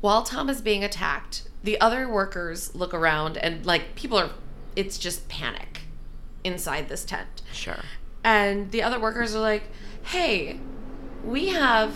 [0.00, 4.30] while Tom is being attacked, the other workers look around and like people are.
[4.74, 5.79] It's just panic
[6.44, 7.80] inside this tent, Sure.
[8.24, 9.64] and the other workers are like,
[10.04, 10.58] "Hey,
[11.24, 11.92] we have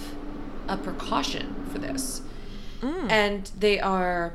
[0.69, 2.23] a precaution for this,"
[2.81, 3.11] Mm.
[3.11, 4.35] and they are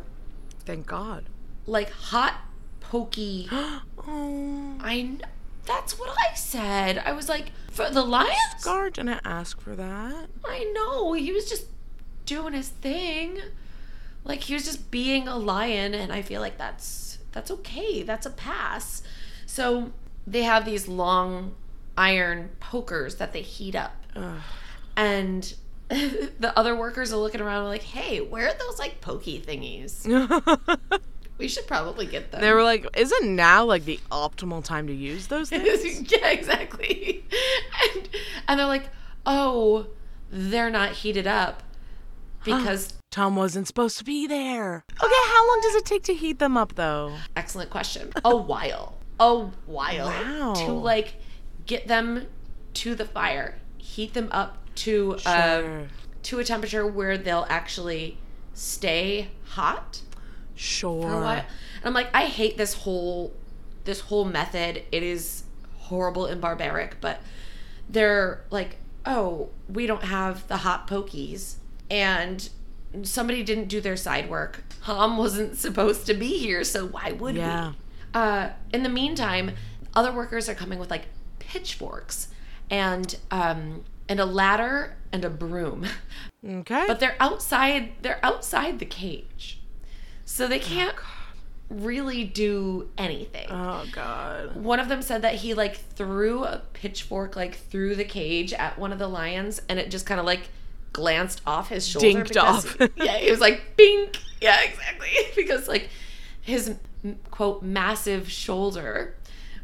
[0.66, 1.26] Thank God.
[1.66, 2.36] like hot,
[2.80, 3.48] pokey.
[3.52, 3.82] Oh,
[4.82, 5.18] I.
[5.66, 6.98] That's what I said.
[7.06, 8.32] I was like, for the lions.
[8.58, 10.28] Scar didn't ask for that.
[10.44, 11.66] I know he was just
[12.26, 13.40] doing his thing.
[14.24, 18.02] Like he was just being a lion, and I feel like that's that's okay.
[18.02, 19.04] That's a pass.
[19.50, 19.92] So
[20.28, 21.56] they have these long
[21.98, 24.38] iron pokers that they heat up, Ugh.
[24.96, 25.56] and
[25.90, 30.06] the other workers are looking around like, "Hey, where are those like pokey thingies?
[31.40, 34.94] We should probably get them." they were like, "Isn't now like the optimal time to
[34.94, 37.26] use those things?" yeah, exactly.
[37.96, 38.10] And
[38.48, 38.90] and they're like,
[39.26, 39.88] "Oh,
[40.30, 41.64] they're not heated up
[42.46, 44.84] because Tom wasn't supposed to be there.
[45.04, 47.16] Okay, how long does it take to heat them up, though?
[47.36, 48.12] excellent question.
[48.24, 48.99] A while.
[49.20, 50.54] A while Wow.
[50.66, 51.16] to like
[51.66, 52.28] get them
[52.76, 55.88] to the fire, heat them up to uh, Sure.
[56.24, 58.18] to a temperature where they'll actually
[58.54, 60.02] stay hot
[60.56, 61.02] Sure.
[61.02, 61.46] for a while.
[61.78, 63.34] And I'm like, I hate this whole
[63.86, 64.84] this whole method.
[64.92, 65.44] It is
[65.80, 67.22] horrible and barbaric, but
[67.90, 71.56] they're like oh, we don't have the hot pokies
[71.90, 72.50] and
[73.02, 74.64] somebody didn't do their side work.
[74.84, 77.70] Tom wasn't supposed to be here, so why would Yeah.
[77.70, 77.76] we?
[78.14, 79.52] Uh, in the meantime,
[79.96, 81.06] other workers are coming with like
[81.40, 82.30] pitchforks
[82.70, 85.86] and um, and a ladder and a broom.
[86.48, 86.86] Okay.
[86.88, 89.60] But they're outside they're outside the cage.
[90.26, 90.96] So they can't
[91.70, 93.48] really do anything.
[93.50, 94.56] oh god.
[94.56, 98.80] One of them said that he like threw a pitchfork like through the cage at
[98.80, 100.50] one of the lions and it just kind of like
[100.94, 102.08] glanced off his shoulder.
[102.08, 102.78] Dinked because- off.
[102.96, 104.18] yeah, it was like bink.
[104.42, 105.10] Yeah, exactly.
[105.36, 105.90] Because like
[106.42, 106.76] his
[107.32, 109.16] quote massive shoulder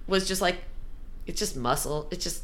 [0.07, 0.57] was just like
[1.27, 2.07] it's just muscle.
[2.11, 2.43] It's just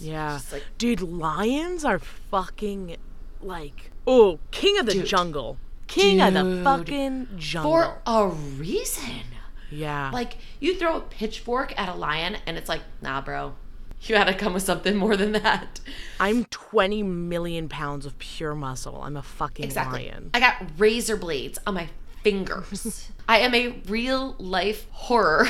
[0.00, 0.34] Yeah.
[0.36, 2.96] just like Dude, lions are fucking
[3.40, 5.06] like oh, king of the Dude.
[5.06, 5.58] jungle.
[5.86, 7.70] King of the fucking jungle.
[7.72, 9.22] for a reason.
[9.70, 10.10] yeah.
[10.12, 13.54] Like you throw a pitchfork at a lion and it's like, nah, bro.
[14.02, 15.80] You had to come with something more than that.
[16.20, 19.00] I'm 20 million pounds of pure muscle.
[19.02, 20.08] I'm a fucking Exactly.
[20.10, 20.30] lion.
[20.34, 21.88] I got razor blades on my
[22.22, 23.10] fingers.
[23.28, 25.48] I am a real life horror.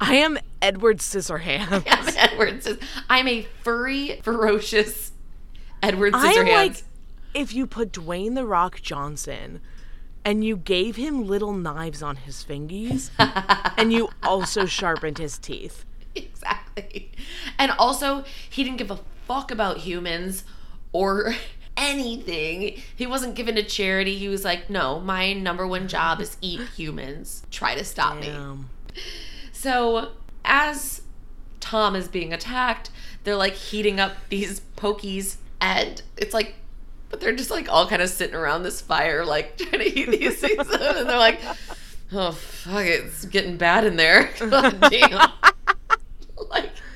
[0.00, 1.84] I am Edward Scissorhands.
[1.90, 2.78] I'm Edward says
[3.08, 5.12] I'm a furry, ferocious
[5.82, 6.38] Edward Scissorhands.
[6.38, 6.82] I'm like
[7.34, 9.60] if you put Dwayne the Rock Johnson
[10.24, 13.10] and you gave him little knives on his fingies
[13.76, 15.84] and you also sharpened his teeth.
[16.14, 17.12] exactly.
[17.58, 20.44] And also, he didn't give a fuck about humans
[20.92, 21.34] or
[21.76, 22.80] anything.
[22.94, 24.16] He wasn't given to charity.
[24.18, 27.42] He was like, "No, my number one job is eat humans.
[27.50, 28.70] Try to stop me." Um,
[29.52, 30.12] So,
[30.44, 31.02] as
[31.60, 32.90] Tom is being attacked,
[33.24, 36.54] they're like heating up these pokies, and it's like,
[37.10, 40.10] but they're just like all kind of sitting around this fire, like trying to heat
[40.10, 41.40] these things up, and they're like,
[42.12, 44.30] oh, fuck, it's getting bad in there.
[44.38, 45.30] God damn.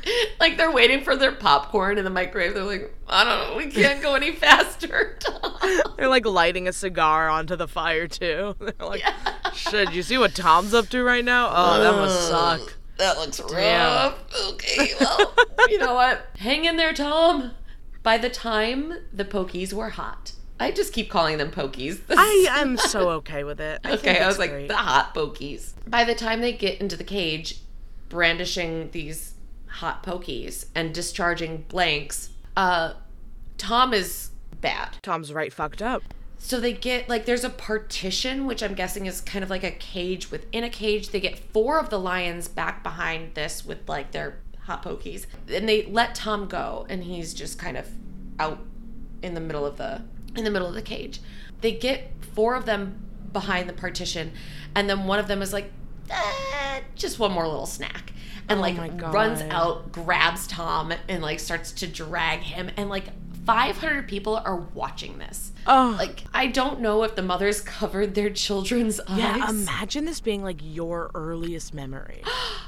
[0.40, 2.54] like, they're waiting for their popcorn in the microwave.
[2.54, 5.18] They're like, I don't know, we can't go any faster.
[5.96, 8.56] They're like lighting a cigar onto the fire too.
[8.58, 9.50] They're like, Yeah.
[9.52, 11.50] shit, you see what Tom's up to right now?
[11.52, 12.76] Oh, that must suck.
[12.98, 13.52] That looks rough.
[13.52, 14.14] Damn.
[14.54, 15.34] Okay, well,
[15.68, 16.26] you know what?
[16.38, 17.52] Hang in there, Tom.
[18.02, 22.00] By the time the pokies were hot, I just keep calling them pokies.
[22.10, 23.80] I am so okay with it.
[23.84, 25.72] I okay, I was like the hot pokies.
[25.86, 27.60] By the time they get into the cage,
[28.10, 29.34] brandishing these
[29.70, 32.94] hot pokies and discharging blanks, uh,
[33.58, 34.30] Tom is
[34.60, 34.96] bad.
[35.02, 36.02] Tom's right fucked up.
[36.38, 39.70] So they get like there's a partition, which I'm guessing is kind of like a
[39.70, 41.10] cage within a cage.
[41.10, 45.68] They get four of the lions back behind this with like their hot pokies, and
[45.68, 47.86] they let Tom go, and he's just kind of
[48.38, 48.58] out
[49.22, 50.02] in the middle of the
[50.34, 51.20] in the middle of the cage.
[51.60, 54.32] They get four of them behind the partition,
[54.74, 55.70] and then one of them is like,
[56.10, 58.12] eh, just one more little snack.
[58.48, 62.70] And Oh like runs out, grabs Tom, and like starts to drag him.
[62.76, 63.04] And like
[63.46, 65.52] 500 people are watching this.
[65.66, 69.18] Oh, Like, I don't know if the mothers covered their children's eyes.
[69.18, 69.48] yeah.
[69.50, 72.22] Imagine this being like your earliest memory.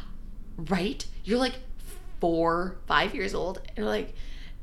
[0.56, 1.04] right?
[1.24, 1.54] You're like
[2.20, 4.14] four, five years old, and you're like,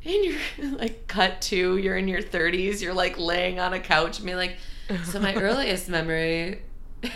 [0.06, 4.18] and you're like, cut to, you're in your 30s, you're like laying on a couch
[4.18, 4.58] and being like,
[5.06, 6.62] so my earliest memory.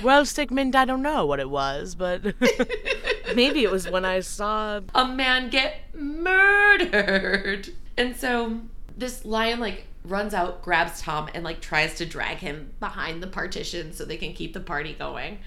[0.01, 2.23] Well, Stickmint, I don't know what it was, but
[3.35, 4.81] maybe it was when I saw.
[4.93, 7.69] a man get murdered.
[7.97, 8.61] And so
[8.97, 13.27] this lion like runs out, grabs Tom, and like tries to drag him behind the
[13.27, 15.39] partition so they can keep the party going.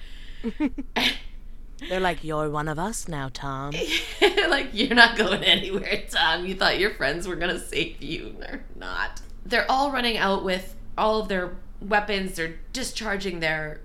[1.89, 3.75] They're like, "You're one of us now, Tom."
[4.49, 6.47] like you're not going anywhere, Tom.
[6.47, 8.35] You thought your friends were gonna save you.
[8.39, 9.21] They're not.
[9.45, 12.37] They're all running out with all of their weapons.
[12.37, 13.81] They're discharging their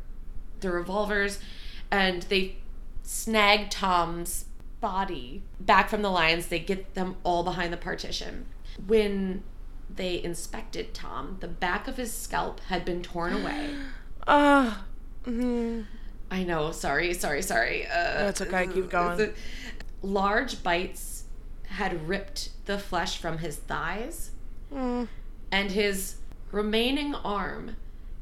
[0.61, 1.39] their revolvers,
[1.89, 2.57] and they
[3.03, 4.45] snag Tom's
[4.79, 6.47] body back from the lions.
[6.47, 8.45] They get them all behind the partition.
[8.85, 9.43] When
[9.89, 13.75] they inspected Tom, the back of his scalp had been torn away.
[14.25, 14.75] Uh,
[15.25, 15.85] mm,
[16.29, 16.71] I know.
[16.71, 17.85] Sorry, sorry, sorry.
[17.85, 19.33] Uh, That's okay, keep going.
[20.01, 21.25] large bites
[21.67, 24.31] had ripped the flesh from his thighs,
[24.73, 25.07] mm.
[25.51, 26.15] and his
[26.51, 27.77] remaining arm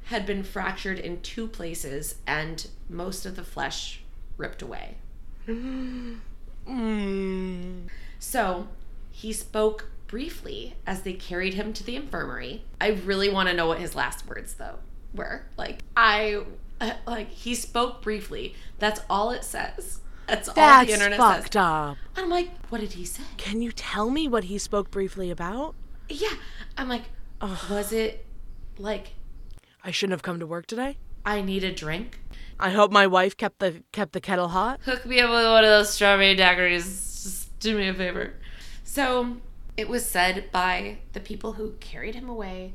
[0.09, 4.01] had been fractured in two places, and most of the flesh
[4.37, 4.95] ripped away.
[5.47, 6.17] Mm.
[8.17, 8.67] So
[9.11, 12.63] he spoke briefly as they carried him to the infirmary.
[12.81, 14.79] I really want to know what his last words though
[15.13, 15.43] were.
[15.57, 16.43] Like I
[17.07, 18.55] like he spoke briefly.
[18.79, 20.01] That's all it says.
[20.25, 21.61] That's all the internet fucked says.
[21.61, 21.97] up.
[22.15, 23.23] And I'm like, what did he say?
[23.37, 25.75] Can you tell me what he spoke briefly about?
[26.07, 26.33] Yeah.
[26.77, 27.03] I'm like,
[27.41, 28.25] was it
[28.77, 29.13] like
[29.83, 30.97] I shouldn't have come to work today.
[31.25, 32.19] I need a drink?
[32.59, 34.81] I hope my wife kept the kept the kettle hot.
[34.83, 36.83] Hook me up with one of those strawberry daiquiris.
[37.23, 38.33] Just do me a favor.
[38.83, 39.37] So
[39.77, 42.73] it was said by the people who carried him away,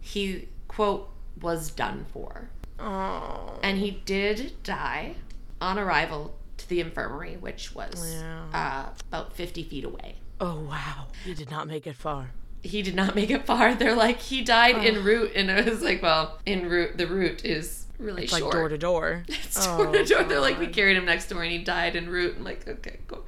[0.00, 1.08] he, quote,
[1.40, 2.50] was done for.
[2.78, 3.58] Oh.
[3.62, 5.14] And he did die
[5.60, 8.44] on arrival to the infirmary, which was Yeah.
[8.52, 10.16] uh, about 50 feet away.
[10.40, 11.06] Oh wow.
[11.24, 12.32] He did not make it far.
[12.62, 13.74] He did not make it far.
[13.74, 15.32] They're like, he died en route.
[15.34, 18.78] And I was like, well, en route, the route is really It's like door to
[18.78, 19.24] door.
[19.28, 20.24] It's Oh, door to oh, door.
[20.24, 22.36] They're like, we carried him next door and he died en route.
[22.36, 23.24] I'm like, okay, cool.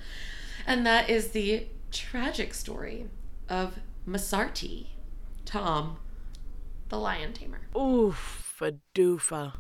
[0.67, 3.09] And that is the tragic story
[3.49, 4.87] of Massarti,
[5.45, 5.99] Tom,
[6.89, 7.61] the lion tamer.
[7.77, 9.55] Oof, a doofa.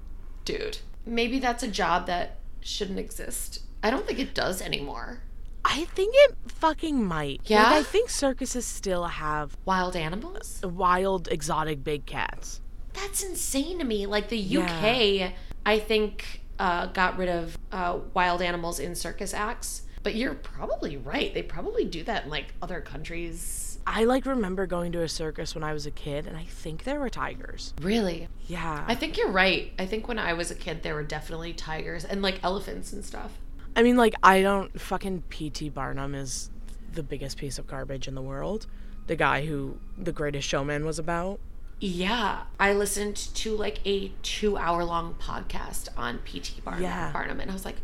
[0.45, 3.63] Dude, maybe that's a job that shouldn't exist.
[3.83, 5.21] I don't think it does anymore.
[5.65, 7.41] I think it fucking might.
[7.45, 7.63] Yeah?
[7.65, 10.61] Like, I think circuses still have Wild animals?
[10.63, 12.61] wild, exotic big cats.
[12.93, 14.07] That's insane to me.
[14.07, 15.33] Like the UK,
[15.67, 19.83] I think, uh, got rid of uh, wild animals in circus acts.
[20.03, 21.33] But you're probably right.
[21.33, 23.79] They probably do that in like other countries.
[23.87, 26.85] I like remember going to a circus when I was a kid, and I think
[26.85, 27.75] there were tigers.
[27.83, 28.29] Really?
[28.47, 28.85] Yeah.
[28.87, 29.73] I think you're right.
[29.79, 33.05] I think when I was a kid, there were definitely tigers and like elephants and
[33.05, 33.33] stuff.
[33.77, 35.71] I mean, like, I don't fucking P.T.
[35.71, 36.51] Barnum is
[36.93, 38.67] the biggest piece of garbage in the world.
[39.07, 41.41] The guy who The Greatest Showman was about.
[41.81, 46.61] Yeah, I listened to like a two hour long podcast on P.T.
[46.65, 47.11] Barnum, Yeah.
[47.13, 47.77] Barnum, and I was like,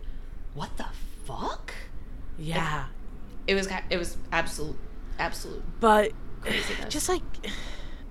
[0.55, 0.87] "What the
[1.25, 1.75] fuck?"
[2.39, 2.87] Yeah.
[3.47, 4.77] It was it was absolute
[5.19, 6.87] absolute But craziness.
[6.89, 7.23] just like,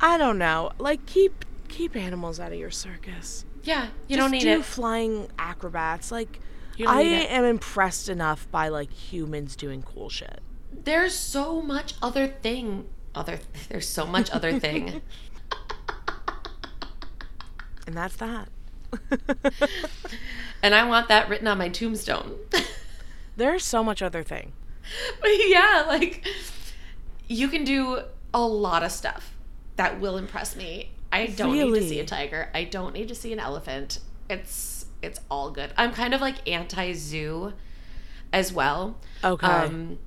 [0.01, 0.71] I don't know.
[0.77, 3.45] Like, keep keep animals out of your circus.
[3.63, 4.65] yeah, you Just don't need do it.
[4.65, 6.11] flying acrobats.
[6.11, 6.39] Like,
[6.87, 7.31] I it.
[7.31, 10.41] am impressed enough by like humans doing cool shit.
[10.71, 12.87] There's so much other thing.
[13.15, 13.39] Other
[13.69, 15.01] there's so much other thing.
[17.89, 18.49] And that's that.
[20.61, 22.37] and I want that written on my tombstone.
[23.35, 24.53] There's so much other thing.
[25.19, 26.23] But yeah, like
[27.27, 29.35] you can do a lot of stuff
[29.77, 30.91] that will impress me.
[31.11, 32.51] I don't need to see a tiger.
[32.53, 34.01] I don't need to see an elephant.
[34.29, 35.71] It's it's all good.
[35.77, 37.53] I'm kind of like anti zoo
[38.31, 38.97] as well.
[39.23, 39.47] Okay.
[39.47, 39.99] Um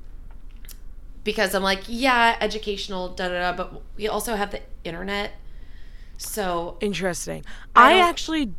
[1.24, 5.32] because I'm like, yeah, educational, da da da, but we also have the internet.
[6.18, 7.44] So Interesting.
[7.74, 8.52] I I, actually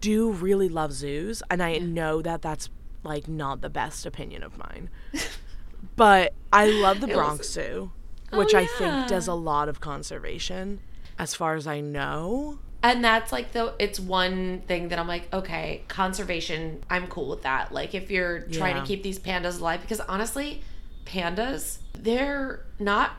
[0.00, 2.68] do really love zoos, and I know that that's
[3.02, 4.90] like not the best opinion of mine.
[5.96, 7.92] but I love the Bronx Zoo,
[8.32, 10.80] Oh, which I think does a lot of conservation,
[11.18, 12.58] as far as I know.
[12.82, 17.42] And that's like the it's one thing that I'm like, okay, conservation, I'm cool with
[17.42, 17.72] that.
[17.72, 20.62] Like if you're trying to keep these pandas alive because honestly,
[21.04, 23.12] pandas, they're not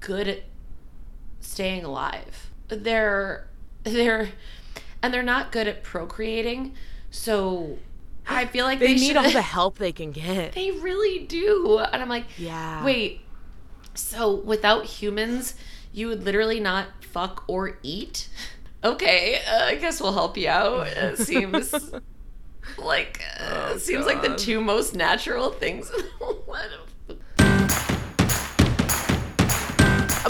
[0.00, 0.40] good at
[1.40, 2.50] staying alive.
[2.68, 3.46] They're
[3.84, 4.30] they're
[5.02, 6.74] and they're not good at procreating.
[7.10, 7.78] So
[8.26, 10.52] I feel like They, they, need should, all the help they can get.
[10.52, 11.78] They really do.
[11.78, 12.84] And I'm like, Yeah.
[12.84, 13.20] Wait.
[13.94, 15.54] So without humans,
[15.92, 18.28] you would literally not fuck or eat?
[18.84, 20.86] Okay, uh, I guess we'll help you out.
[20.88, 21.72] It seems
[22.78, 26.88] like uh, Oh, seems like the two most natural things in the world.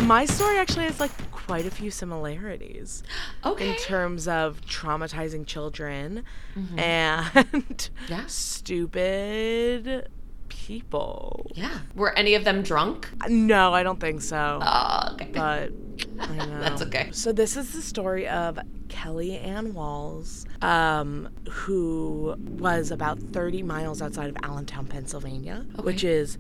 [0.07, 3.03] My story actually has like quite a few similarities
[3.45, 3.71] Okay.
[3.71, 6.23] in terms of traumatizing children
[6.57, 6.79] Mm-hmm.
[6.79, 8.25] and Yeah.
[8.27, 10.09] stupid
[10.49, 11.51] people.
[11.55, 11.79] yeah.
[11.95, 13.09] Were any of them drunk?
[13.29, 14.61] No, I don't think so.
[14.63, 15.31] Oh, okay.
[15.33, 15.73] but
[16.21, 16.61] I know.
[16.61, 17.09] That's okay.
[17.13, 24.01] So this is the story of Kelly Ann Walls, um, who was about 30 miles
[24.03, 26.39] outside of Allentown, Pennsylvania, which is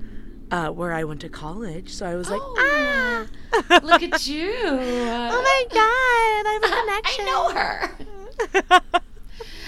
[0.50, 1.92] uh, where I went to college.
[1.92, 4.52] So I was like, Oh, ah, Look at you.
[4.64, 7.24] oh my god, I have a connection.
[7.28, 9.00] I know her.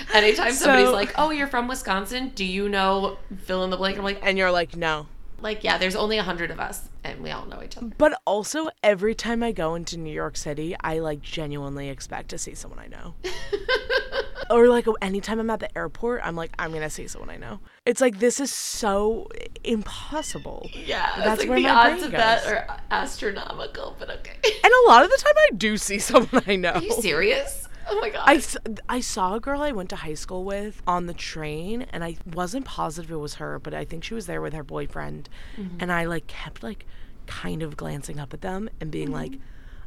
[0.15, 2.33] Anytime somebody's like, "Oh, you're from Wisconsin.
[2.35, 5.07] Do you know fill in the blank?" I'm like, and you're like, no.
[5.41, 7.91] like yeah, there's only a hundred of us, and we all know each other.
[7.99, 12.39] But also, every time I go into New York City, I like genuinely expect to
[12.39, 13.15] see someone I know.
[14.51, 17.61] or like anytime I'm at the airport, I'm like, I'm gonna see someone I know.
[17.85, 19.29] It's like this is so
[19.65, 20.69] impossible.
[20.73, 24.37] Yeah, That's like where the my odds brain of that are astronomical, but okay.
[24.65, 26.73] And a lot of the time, I do see someone I know.
[26.73, 27.68] Are you serious?
[27.91, 28.81] Oh my god.
[28.89, 32.17] I saw a girl I went to high school with on the train, and I
[32.27, 35.29] wasn't positive it was her, but I think she was there with her boyfriend.
[35.57, 35.79] Mm-hmm.
[35.81, 36.85] And I like kept like
[37.27, 39.15] kind of glancing up at them and being mm-hmm.
[39.15, 39.33] like,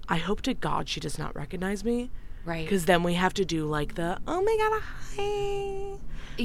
[0.09, 2.09] I hope to God she does not recognize me.
[2.43, 2.65] right.
[2.65, 4.81] Because then we have to do like the, oh my God,
[5.15, 5.97] hi.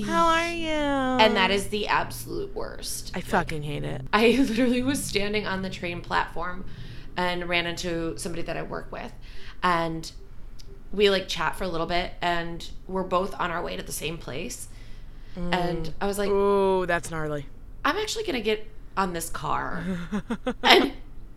[0.04, 0.68] How are you?
[0.68, 3.12] and that is the absolute worst.
[3.14, 4.02] I fucking hate it.
[4.12, 6.66] I literally was standing on the train platform
[7.16, 9.12] and ran into somebody that I work with.
[9.62, 10.10] And
[10.96, 13.92] we like chat for a little bit and we're both on our way to the
[13.92, 14.68] same place.
[15.36, 15.54] Mm.
[15.54, 17.46] And I was like, Ooh, that's gnarly.
[17.84, 18.66] I'm actually going to get
[18.96, 19.84] on this car.
[20.62, 20.92] and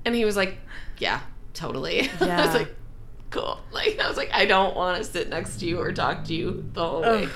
[0.05, 0.57] And he was like,
[0.97, 1.20] Yeah,
[1.53, 2.10] totally.
[2.22, 2.74] I was like,
[3.32, 3.60] Cool.
[3.72, 6.34] Like I was like, I don't want to sit next to you or talk to
[6.34, 7.28] you the whole way.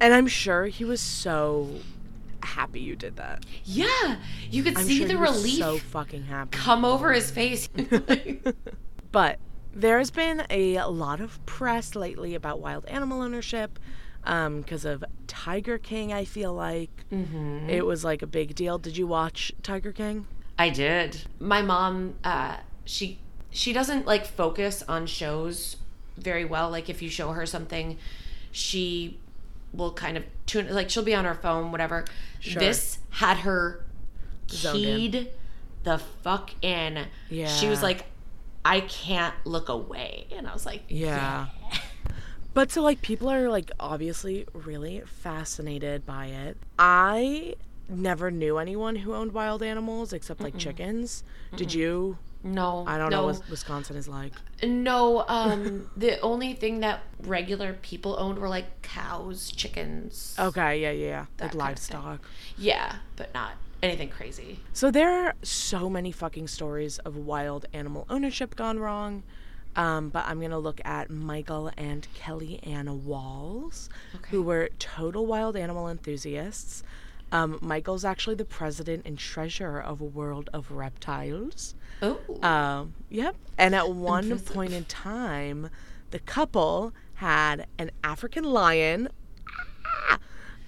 [0.00, 1.68] And I'm sure he was so
[2.42, 3.44] happy you did that.
[3.64, 4.16] Yeah.
[4.50, 6.56] You could I'm see sure the he was relief so fucking happy.
[6.56, 7.68] come over his face.
[9.12, 9.38] But
[9.76, 13.78] there's been a lot of press lately about wild animal ownership
[14.24, 16.90] because of Tiger King, I feel like.
[17.12, 17.68] Mm-hmm.
[17.70, 18.78] It was like a big deal.
[18.78, 20.26] Did you watch Tiger King?
[20.58, 21.22] I did.
[21.38, 22.56] My mom, uh,
[22.86, 23.18] she
[23.50, 25.76] she doesn't like focus on shows
[26.16, 26.70] very well.
[26.70, 27.98] Like if you show her something,
[28.50, 29.18] she
[29.74, 32.06] will kind of tune like she'll be on her phone, whatever.
[32.40, 32.58] Sure.
[32.58, 33.84] This had her
[34.48, 35.30] keyed
[35.84, 37.06] the fuck in.
[37.28, 37.48] Yeah.
[37.48, 38.06] She was like,
[38.66, 40.26] I can't look away.
[40.32, 41.46] And I was like, Yeah.
[42.52, 46.56] But so like people are like obviously really fascinated by it.
[46.78, 47.54] I
[47.88, 51.22] never knew anyone who owned wild animals except like chickens.
[51.54, 52.18] Did you?
[52.42, 52.84] No.
[52.86, 54.32] I don't no, know what Wisconsin is like.
[54.64, 60.34] No, um, the only thing that regular people owned were like cows, chickens.
[60.38, 61.26] Okay, yeah, yeah, yeah.
[61.40, 62.26] Like livestock.
[62.56, 63.52] Yeah, but not
[63.86, 64.60] anything crazy.
[64.72, 69.22] So there are so many fucking stories of wild animal ownership gone wrong.
[69.76, 73.90] Um, but I'm gonna look at Michael and Kelly Ann Walls,
[74.30, 76.82] who were total wild animal enthusiasts.
[77.30, 81.74] Um, Michael's actually the president and treasurer of a World of Reptiles.
[82.00, 82.18] Oh.
[82.42, 83.36] Um, yep.
[83.58, 84.54] And at one Impressive.
[84.54, 85.68] point in time,
[86.10, 89.08] the couple had an African lion,
[90.08, 90.18] ah,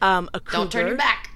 [0.03, 0.57] um, a cougar.
[0.57, 1.28] Don't turn your back.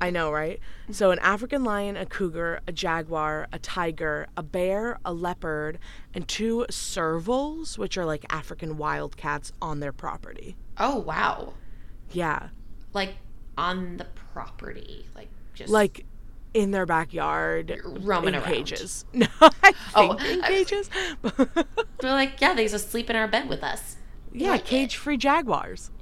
[0.00, 0.60] I know, right?
[0.90, 5.78] So an African lion, a cougar, a jaguar, a tiger, a bear, a leopard,
[6.14, 10.56] and two servals, which are like African wildcats on their property.
[10.78, 11.54] Oh wow.
[12.12, 12.48] Yeah.
[12.94, 13.16] Like
[13.56, 16.04] on the property, like just Like
[16.54, 18.44] in their backyard roaming in around.
[18.52, 19.04] cages.
[19.12, 20.90] No, oh, I Oh, think in cages.
[22.00, 23.96] They're like, yeah, they just sleep in our bed with us.
[24.32, 25.90] yeah, Like- cage-free jaguars.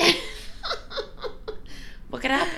[2.10, 2.52] what could happen?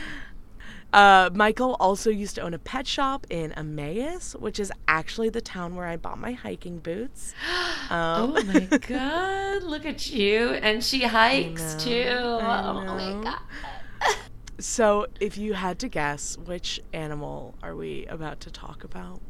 [0.93, 5.41] Uh, Michael also used to own a pet shop in Emmaus, which is actually the
[5.43, 7.35] town where I bought my hiking boots.
[7.91, 10.51] Um, Oh my god, look at you.
[10.51, 12.17] And she hikes know, too.
[12.19, 13.39] Oh my god.
[14.61, 19.21] So, if you had to guess, which animal are we about to talk about?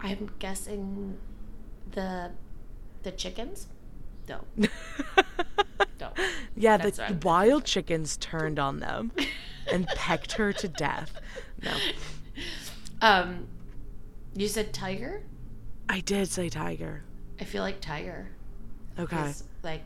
[0.00, 1.18] I'm guessing
[1.92, 2.30] the
[3.02, 3.68] the chickens?
[4.28, 4.40] No.
[6.00, 6.12] No.
[6.56, 9.12] yeah, That's the what wild chickens turned on them
[9.72, 11.20] and pecked her to death.
[11.62, 11.72] No,
[13.02, 13.46] Um
[14.34, 15.22] you said tiger?
[15.88, 17.02] I did say tiger.
[17.40, 18.28] I feel like tiger
[18.98, 19.30] Okay.
[19.30, 19.84] is like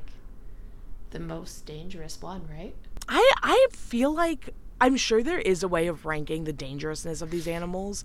[1.10, 2.74] the most dangerous one, right?
[3.08, 7.30] I I feel like I'm sure there is a way of ranking the dangerousness of
[7.30, 8.04] these animals.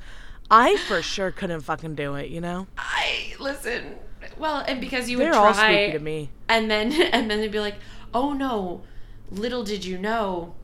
[0.52, 2.68] I for sure couldn't fucking do it, you know?
[2.78, 3.96] I listen.
[4.38, 6.30] Well, and because you They're would all try, spooky to me.
[6.48, 7.76] and then and then they'd be like,
[8.14, 8.84] "Oh no,
[9.32, 10.56] little did you know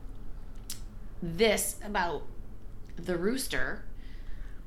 [1.22, 2.22] this about
[2.96, 3.84] the rooster.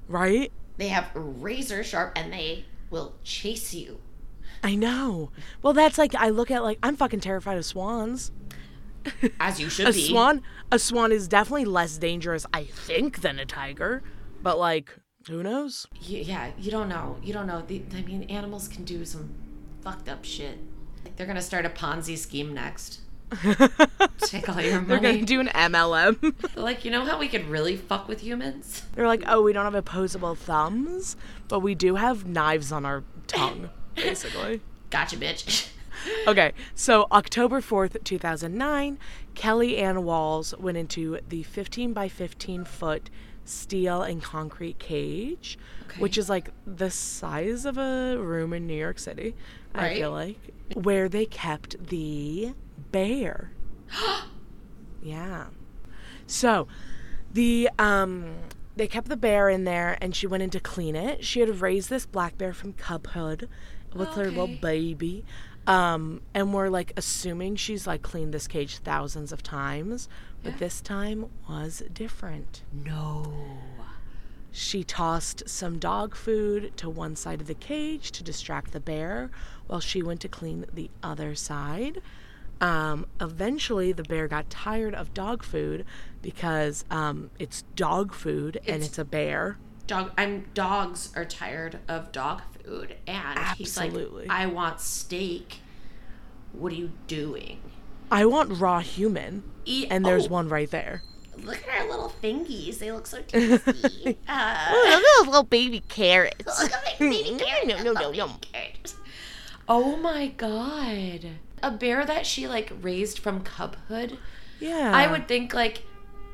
[0.08, 0.52] Right?
[0.78, 4.00] They have razor sharp, and they will chase you."
[4.64, 5.32] I know.
[5.62, 8.32] Well, that's like I look at like I'm fucking terrified of swans.
[9.40, 10.10] As you should a be.
[10.10, 10.42] swan
[10.72, 14.04] a swan is definitely less dangerous i think than a tiger
[14.44, 14.94] but like
[15.30, 17.18] who knows yeah, you don't know.
[17.24, 17.64] You don't know.
[17.66, 19.34] The, I mean, animals can do some
[19.82, 20.58] fucked up shit.
[21.04, 23.02] Like they're gonna start a Ponzi scheme next.
[24.22, 24.86] Take all your money.
[24.88, 26.20] they're gonna do an mlm
[26.54, 28.84] They're like, you know how we could really fuck with humans?
[28.96, 31.16] they're like oh we don't have opposable thumbs
[31.48, 35.70] but we do have knives on our tongue basically Gotcha, bitch.
[36.28, 38.98] okay so october 4th 2009
[39.36, 43.10] kelly ann walls went into the 15 by 15 foot
[43.46, 45.58] steel and concrete cage
[45.98, 49.36] which is like the size of a room in new york city
[49.76, 50.38] i feel like
[50.76, 52.54] where they kept the
[52.92, 53.52] bear.
[55.02, 55.46] Yeah.
[56.28, 56.68] So
[57.32, 58.36] the um
[58.76, 61.24] they kept the bear in there and she went in to clean it.
[61.24, 63.48] She had raised this black bear from cubhood
[63.94, 65.24] with her little baby
[65.68, 70.08] um and we're like assuming she's like cleaned this cage thousands of times
[70.44, 72.64] but this time was different.
[72.74, 73.34] No.
[74.52, 79.30] she tossed some dog food to one side of the cage to distract the bear
[79.68, 82.02] while she went to clean the other side.
[82.62, 85.86] Um, eventually, the bear got tired of dog food
[86.22, 89.58] because um, it's dog food and It's- it's a bear.
[89.88, 90.12] Dog.
[90.18, 90.46] I'm.
[90.54, 93.92] Dogs are tired of dog food, and he's like,
[94.30, 95.62] I want steak.
[96.54, 97.60] What are you doing?
[98.12, 101.02] I want raw human, E- and there's oh, one right there.
[101.42, 102.78] look at our little fingies.
[102.78, 104.18] They look so tasty.
[104.28, 106.62] Uh, Look at those little baby carrots.
[106.62, 107.66] look at baby carrots.
[107.68, 108.28] No, no, no, no.
[108.28, 108.96] baby carrots.
[109.68, 111.26] Oh my god.
[111.62, 114.18] A bear that she like raised from cubhood.
[114.60, 114.92] Yeah.
[114.94, 115.84] I would think like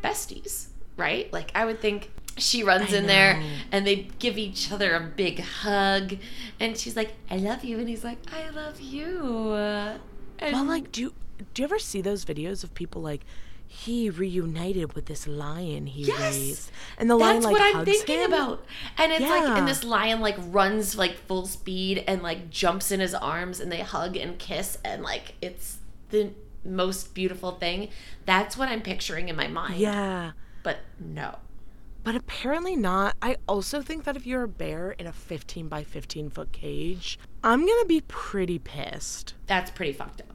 [0.03, 0.67] besties,
[0.97, 1.31] right?
[1.31, 4.99] Like I would think she runs I in there and they give each other a
[4.99, 6.17] big hug
[6.59, 9.53] and she's like, I love you and he's like, I love you.
[9.53, 11.13] And Well, like, do
[11.53, 13.21] do you ever see those videos of people like
[13.75, 16.19] he reunited with this lion he Yes!
[16.19, 18.31] raised, and the lion That's like what I'm thinking him?
[18.33, 18.65] about.
[18.97, 22.99] And it's like, and this lion like runs like full speed and like jumps in
[22.99, 25.77] his arms and they hug and kiss and like it's
[26.09, 26.31] the
[26.63, 27.89] most beautiful thing.
[28.25, 29.75] That's what I'm picturing in my mind.
[29.77, 30.31] Yeah,
[30.63, 31.39] But no.
[32.03, 33.15] but apparently not.
[33.21, 37.19] I also think that if you're a bear in a 15 by 15 foot cage,
[37.43, 39.33] I'm gonna be pretty pissed.
[39.47, 40.27] That's pretty fucked up.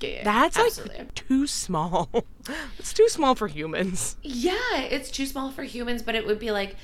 [0.00, 0.24] Yeah.
[0.24, 0.98] That's absolutely.
[0.98, 2.08] like too small.
[2.78, 4.16] it's too small for humans.
[4.22, 6.76] Yeah, it's too small for humans, but it would be like,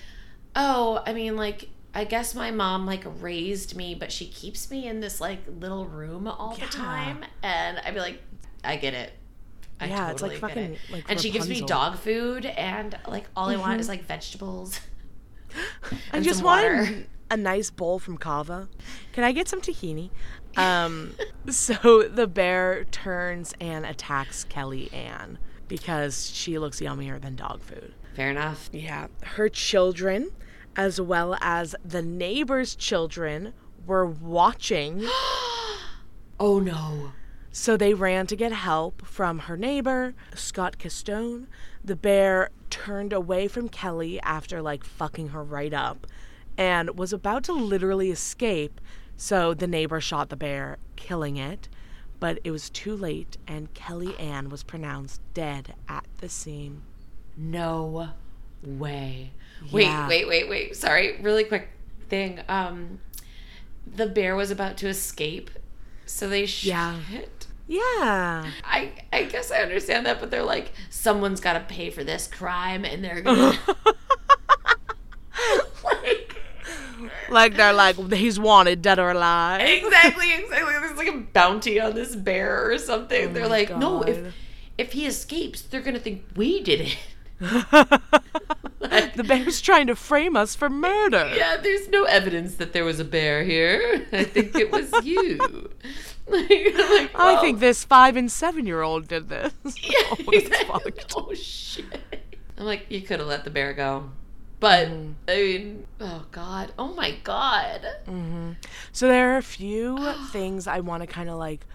[0.56, 4.86] oh, I mean, like, I guess my mom like raised me, but she keeps me
[4.88, 6.66] in this like little room all Yeah.
[6.66, 8.20] the time, and I'd be like,
[8.64, 9.12] I get it.
[9.80, 10.78] I Yeah, it's like get fucking, it.
[10.90, 13.80] like, and she gives me dog food, and like all I want mm-hmm.
[13.80, 14.80] is like vegetables.
[16.12, 17.06] I just water.
[17.30, 18.68] a nice bowl from Cava.
[19.12, 20.10] Can I get some tahini?
[20.56, 21.14] Um,
[21.48, 25.38] so the bear turns and attacks Kelly Ann
[25.68, 27.94] because she looks yummier than dog food.
[28.14, 28.70] Fair enough.
[28.72, 30.30] Yeah, her children,
[30.76, 33.52] as well as the neighbor's children,
[33.86, 35.06] were watching.
[36.40, 37.12] Oh no.
[37.52, 41.46] So they ran to get help from her neighbor, Scott Castone.
[41.84, 46.08] The bear turned away from Kelly after like fucking her right up
[46.58, 48.80] and was about to literally escape.
[49.16, 51.68] So the neighbor shot the bear, killing it.
[52.20, 56.82] But it was too late, and Kelly Ann was pronounced dead at the scene.
[57.36, 58.10] No
[58.62, 59.32] way.
[59.70, 60.08] Wait, Yeah.
[60.08, 60.76] wait, wait, wait.
[60.76, 61.68] Sorry, really quick
[62.08, 62.40] thing.
[62.48, 63.00] Um,
[63.86, 65.50] the bear was about to escape,
[66.06, 67.00] so they shot Yeah.
[67.18, 67.46] it.
[67.66, 68.50] Yeah.
[68.64, 72.26] I I guess I understand that, but they're like, someone's got to pay for this
[72.26, 73.58] crime, and they're gonna.
[77.30, 79.60] like, Like they're like, he's wanted, dead or alive.
[79.60, 80.72] exactly, exactly.
[80.72, 83.32] There's like a bounty on this bear or something.
[83.32, 84.34] they're oh my like, no, if
[84.78, 86.98] if he escapes, they're gonna think we did it.
[87.40, 91.32] the bear's trying to frame us for murder.
[91.34, 94.06] Yeah, there's no evidence that there was a bear here.
[94.12, 95.70] I think it was you.
[96.28, 99.52] like, like, I think this five and seven year old did this.
[99.64, 100.92] Yeah, oh, exactly.
[101.16, 101.84] Oh shit.
[102.56, 104.10] I'm like, you could have let the bear go.
[104.64, 105.14] But Mm.
[105.28, 106.72] I mean, oh god.
[106.78, 107.86] Oh my god.
[108.92, 109.98] So there are a few
[110.32, 111.66] things I want to kind of like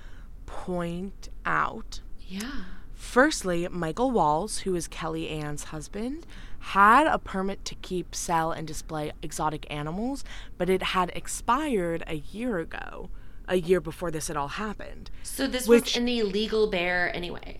[0.48, 2.02] point out.
[2.28, 2.64] Yeah.
[2.94, 6.26] Firstly, Michael Walls, who is Kelly Ann's husband,
[6.60, 10.24] had a permit to keep, sell, and display exotic animals,
[10.58, 13.10] but it had expired a year ago,
[13.48, 15.12] a year before this had all happened.
[15.24, 17.60] So this Which- was an illegal bear anyway.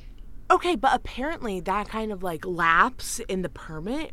[0.52, 4.12] Okay, but apparently that kind of like lapse in the permit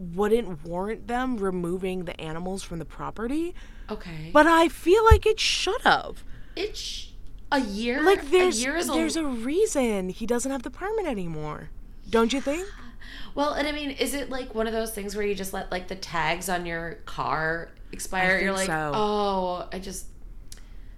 [0.00, 3.54] wouldn't warrant them removing the animals from the property,
[3.90, 4.30] Okay.
[4.32, 6.24] but I feel like it should have.
[6.56, 7.06] it's sh-
[7.52, 8.02] a year.
[8.02, 11.70] Like there's a year is a- there's a reason he doesn't have the permit anymore.
[12.08, 12.66] Don't you think?
[13.34, 15.70] Well, and I mean, is it like one of those things where you just let
[15.70, 18.40] like the tags on your car expire?
[18.40, 18.90] You're like, so.
[18.92, 20.06] oh, I just,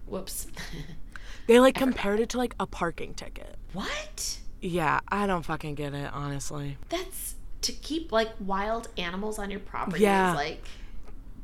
[0.07, 0.47] whoops.
[1.49, 3.57] They like compared it to like a parking ticket.
[3.73, 4.39] what?
[4.63, 6.79] Yeah, I don't fucking get it, honestly.
[6.89, 10.03] That's to keep like wild animals on your property.
[10.03, 10.31] Yeah.
[10.33, 10.65] Is like,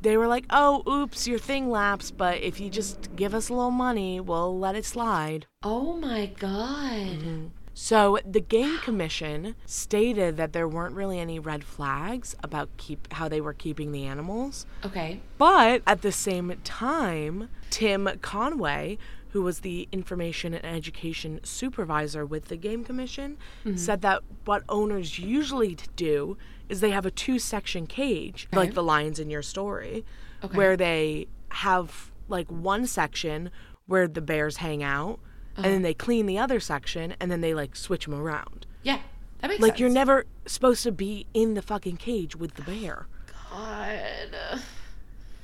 [0.01, 3.53] They were like, "Oh, oops, your thing lapsed, but if you just give us a
[3.53, 7.07] little money, we'll let it slide." oh my god.
[7.07, 7.47] Mm-hmm.
[7.73, 13.29] So the game commission stated that there weren't really any red flags about keep how
[13.29, 14.65] they were keeping the animals.
[14.85, 15.21] Okay.
[15.37, 18.97] But at the same time, Tim Conway,
[19.29, 23.77] who was the information and education supervisor with the game commission, mm-hmm.
[23.77, 28.83] said that what owners usually do is they have a two section cage, like the
[28.83, 30.05] lions in your story,
[30.43, 30.55] Okay.
[30.57, 33.51] where they have like one section
[33.87, 35.19] where the bears hang out.
[35.55, 35.83] And then uh-huh.
[35.83, 38.65] they clean the other section, and then they like switch them around.
[38.81, 38.99] Yeah.
[39.39, 39.61] That makes sense.
[39.61, 39.79] Like sense.
[39.81, 43.07] you're never supposed to be in the fucking cage with the bear.
[43.51, 44.39] God.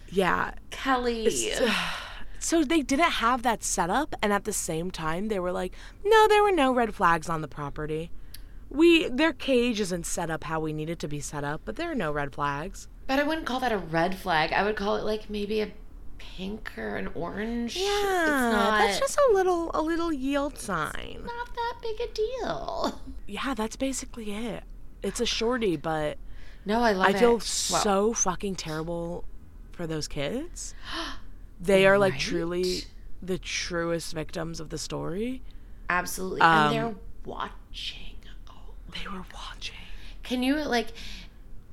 [0.09, 1.51] Yeah, Kelly.
[2.45, 5.73] So they didn't have that set up, and at the same time, they were like,
[6.03, 8.11] "No, there were no red flags on the property.
[8.69, 11.75] We their cage isn't set up how we need it to be set up, but
[11.75, 14.53] there are no red flags." But I wouldn't call that a red flag.
[14.53, 15.71] I would call it like maybe a
[16.19, 17.77] pink or an orange.
[17.77, 21.21] Yeah, it's not, that's just a little a little yield sign.
[21.25, 23.01] not that big a deal.
[23.25, 24.63] Yeah, that's basically it.
[25.01, 26.19] it's a shorty, but
[26.63, 27.17] No, I love I it.
[27.17, 29.25] feel Well, so fucking terrible
[29.71, 30.75] for those kids.
[31.59, 32.21] They are like Right?
[32.21, 32.81] truly
[33.21, 35.41] the truest victims of the story.
[35.89, 36.41] absolutely.
[36.41, 36.95] Um, and they're
[37.25, 38.15] watching.
[38.49, 39.75] Oh, They were watching.
[40.23, 40.87] can you like,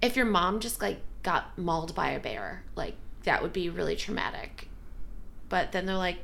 [0.00, 3.96] if your mom just like got mauled by a bear, like that would be really
[3.96, 4.68] traumatic.
[5.48, 6.18] But then they're like,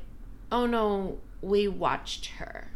[0.51, 2.69] oh no, we watched her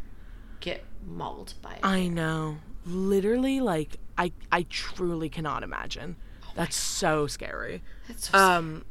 [0.60, 1.78] get mauled by.
[1.82, 2.58] I know.
[2.86, 6.16] Literally, like I, I truly cannot imagine.
[6.54, 7.82] That's so scary.
[8.06, 8.84] That's so Um,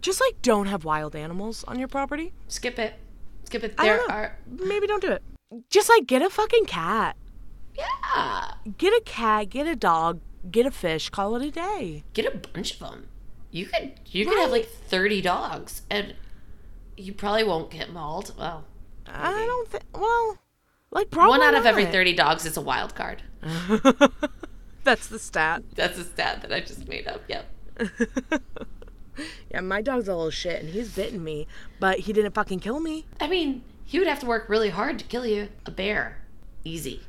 [0.00, 2.32] just like don't have wild animals on your property.
[2.48, 2.94] skip it,
[3.44, 3.76] skip it.
[3.76, 5.22] There are Maybe don't do it.
[5.68, 7.16] Just like get a fucking cat.
[7.76, 8.52] yeah.
[8.78, 9.50] Get a cat.
[9.50, 10.20] Get a dog.
[10.50, 11.10] Get a fish.
[11.10, 12.04] Call it a day.
[12.12, 13.08] Get a bunch of them.
[13.50, 16.14] You could you could have like thirty dogs, and
[16.96, 18.32] you probably won't get mauled.
[18.38, 18.64] Well,
[19.06, 19.84] I don't think.
[19.92, 20.38] Well,
[20.92, 23.22] like probably one out of every thirty dogs is a wild card.
[24.84, 25.62] That's the stat.
[25.74, 27.22] That's a stat that I just made up.
[27.28, 27.46] Yep.
[29.50, 31.46] Yeah, my dog's a little shit, and he's bitten me,
[31.80, 33.04] but he didn't fucking kill me.
[33.20, 35.48] I mean, he would have to work really hard to kill you.
[35.66, 36.18] A bear,
[36.64, 37.00] easy.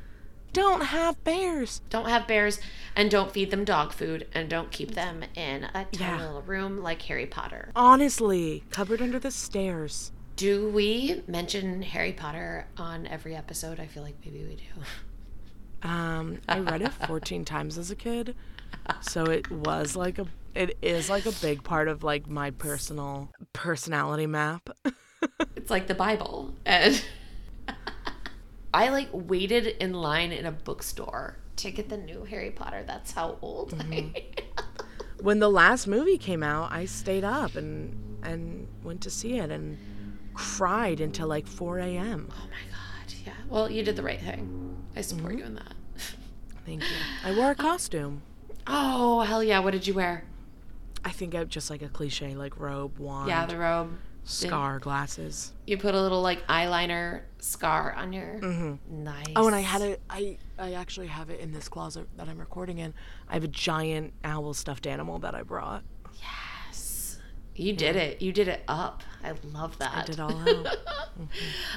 [0.52, 1.80] Don't have bears.
[1.88, 2.60] Don't have bears,
[2.96, 6.20] and don't feed them dog food, and don't keep them in a tiny Yeah.
[6.20, 7.70] little room like Harry Potter.
[7.76, 10.10] Honestly, cupboard under the stairs.
[10.36, 13.78] Do we mention Harry Potter on every episode?
[13.78, 15.88] I feel like maybe we do.
[15.88, 18.34] Um, I read it 14 times as a kid,
[19.00, 23.30] so it was like a, it is like a big part of like my personal
[23.52, 24.70] personality map.
[25.54, 26.54] It's like the Bible.
[26.66, 27.00] And
[28.74, 32.82] I like waited in line in a bookstore to get the new Harry Potter.
[32.84, 34.16] That's how old I mm-hmm.
[34.16, 34.64] am.
[35.20, 39.50] when the last movie came out, I stayed up and and went to see it
[39.50, 39.78] and
[40.34, 42.28] cried until like 4 a.m.
[42.32, 43.14] Oh my god.
[43.24, 43.32] Yeah.
[43.48, 44.76] Well, you did the right thing.
[44.96, 45.38] I support mm-hmm.
[45.38, 45.74] you in that.
[46.66, 46.96] Thank you.
[47.24, 48.22] I wore a um, costume.
[48.66, 49.58] Oh, hell yeah.
[49.60, 50.24] What did you wear?
[51.04, 53.92] I think I just like a cliche like robe, wand, Yeah, the robe.
[54.24, 55.52] scar, glasses.
[55.66, 59.02] You put a little like eyeliner scar on your mm-hmm.
[59.04, 59.26] nice.
[59.34, 60.00] Oh, and I had it.
[60.08, 62.94] I I actually have it in this closet that I'm recording in.
[63.28, 65.82] I have a giant owl stuffed animal that I brought.
[66.14, 67.18] Yes.
[67.56, 68.22] You did it.
[68.22, 69.02] You did it up.
[69.24, 69.94] I love that.
[69.94, 70.76] I did all out.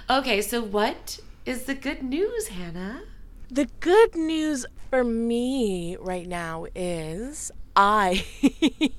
[0.20, 3.04] okay, so what is the good news, Hannah?
[3.50, 8.26] The good news for me right now is I.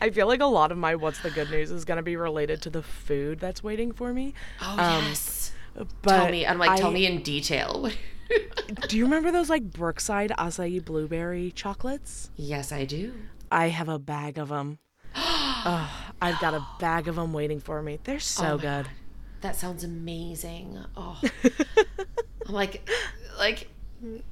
[0.00, 2.62] I feel like a lot of my what's the good news is gonna be related
[2.62, 4.34] to the food that's waiting for me.
[4.62, 5.52] Oh Um, yes.
[6.02, 6.46] But Tell me.
[6.46, 7.90] I'm like, tell me in detail.
[8.88, 12.30] Do you remember those like Brookside acai blueberry chocolates?
[12.36, 13.14] yes, I do.
[13.52, 14.78] I have a bag of them.
[15.14, 17.98] I've got a bag of them waiting for me.
[18.04, 18.62] They're so Oh good.
[18.62, 18.88] God.
[19.42, 20.78] That sounds amazing.
[20.96, 21.20] Oh,
[22.46, 22.88] I'm like,
[23.38, 23.68] like,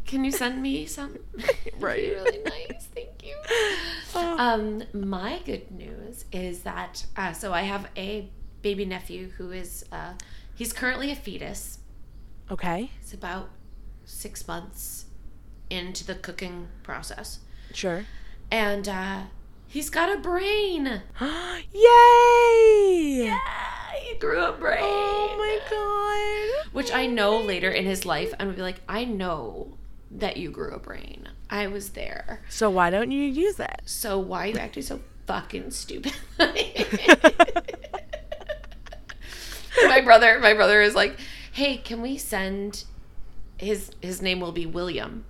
[0.07, 1.19] can you send me some?
[1.79, 2.13] Right.
[2.15, 2.89] Really nice.
[2.95, 3.37] Thank you.
[4.17, 8.31] Um, my good news is that uh, so I have a
[8.63, 10.13] baby nephew who is uh,
[10.55, 11.79] he's currently a fetus.
[12.51, 13.51] Okay, It's about
[14.05, 15.07] six months
[15.69, 17.41] into the cooking process,
[17.73, 18.05] sure.
[18.53, 19.23] and uh,
[19.67, 21.03] he's got a brain.
[21.21, 23.25] Yay!
[23.27, 23.39] Yeah,
[23.97, 24.79] he grew a brain.
[24.83, 26.73] Oh my god.
[26.73, 29.77] Which I know later in his life, I'm gonna be like, I know
[30.11, 31.29] that you grew a brain.
[31.51, 32.43] I was there.
[32.49, 33.83] So why don't you use it?
[33.85, 36.13] So why are you acting so fucking stupid?
[39.87, 41.17] my brother, my brother is like,
[41.53, 42.85] hey, can we send
[43.57, 45.25] his his name will be William.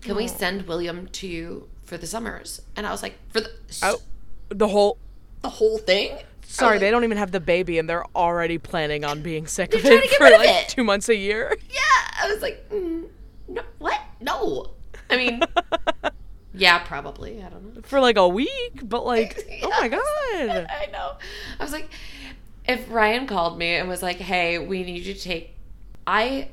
[0.00, 0.26] Can we Oh.
[0.26, 2.60] send William to you for the summers?
[2.74, 3.50] And I was like, for the
[3.82, 3.98] Oh,
[4.48, 4.98] the whole.
[5.42, 6.18] the whole thing?
[6.42, 9.74] Sorry, I they don't even have the baby, and they're already planning on being sick
[9.74, 10.68] of it for like it.
[10.68, 11.56] two months a year.
[11.70, 11.80] yeah.
[12.22, 13.06] I was like, mm,
[13.48, 14.00] no, what?
[14.20, 14.70] No.
[15.10, 15.42] I mean,
[16.54, 17.42] yeah, probably.
[17.42, 17.80] I don't know.
[17.82, 20.00] for like a week, but like, oh my god.
[20.70, 21.12] I know.
[21.58, 21.88] I was like,
[22.66, 25.56] if Ryan called me and was like, "Hey, we need you to take,"
[26.06, 26.48] I,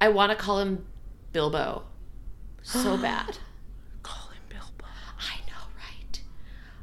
[0.00, 0.86] I want to call him
[1.32, 1.82] Bilbo,
[2.62, 3.38] so bad.
[4.02, 4.84] Call him Bilbo.
[5.18, 6.20] I know, right?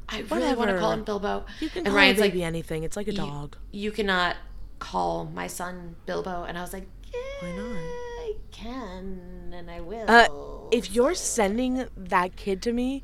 [0.08, 1.46] I really want to call him Bilbo.
[1.60, 2.84] You can and call Ryan's baby like, anything.
[2.84, 3.56] It's like a dog.
[3.72, 4.36] You cannot
[4.78, 7.76] call my son Bilbo, and I was like, yeah, Why not?
[7.76, 10.10] I can, and I will.
[10.10, 10.28] Uh,
[10.70, 13.02] if you're sending that kid to me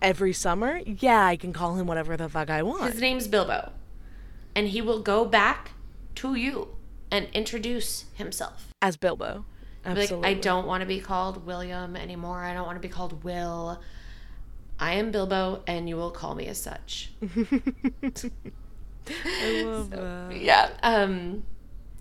[0.00, 2.92] every summer, yeah, I can call him whatever the fuck I want.
[2.92, 3.72] His name's Bilbo.
[4.54, 5.72] And he will go back
[6.16, 6.76] to you
[7.10, 8.68] and introduce himself.
[8.82, 9.44] As Bilbo.
[9.84, 10.28] Be Like, Absolutely.
[10.28, 12.42] I don't want to be called William anymore.
[12.44, 13.80] I don't want to be called Will.
[14.80, 17.10] I am Bilbo, and you will call me as such.
[17.22, 17.26] I
[19.64, 20.36] love that.
[20.36, 20.70] Yeah.
[20.82, 21.44] Um.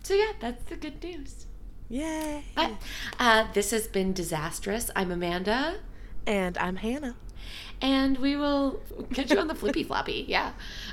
[0.04, 1.48] So yeah, that's the good news.
[1.90, 2.44] Yay.
[2.56, 2.74] But
[3.20, 4.92] uh, this has been disastrous.
[4.96, 5.80] I'm Amanda.
[6.26, 7.16] And I'm Hannah.
[7.82, 8.82] And we will
[9.14, 10.26] catch you on the flippy floppy.
[10.28, 10.52] Yeah.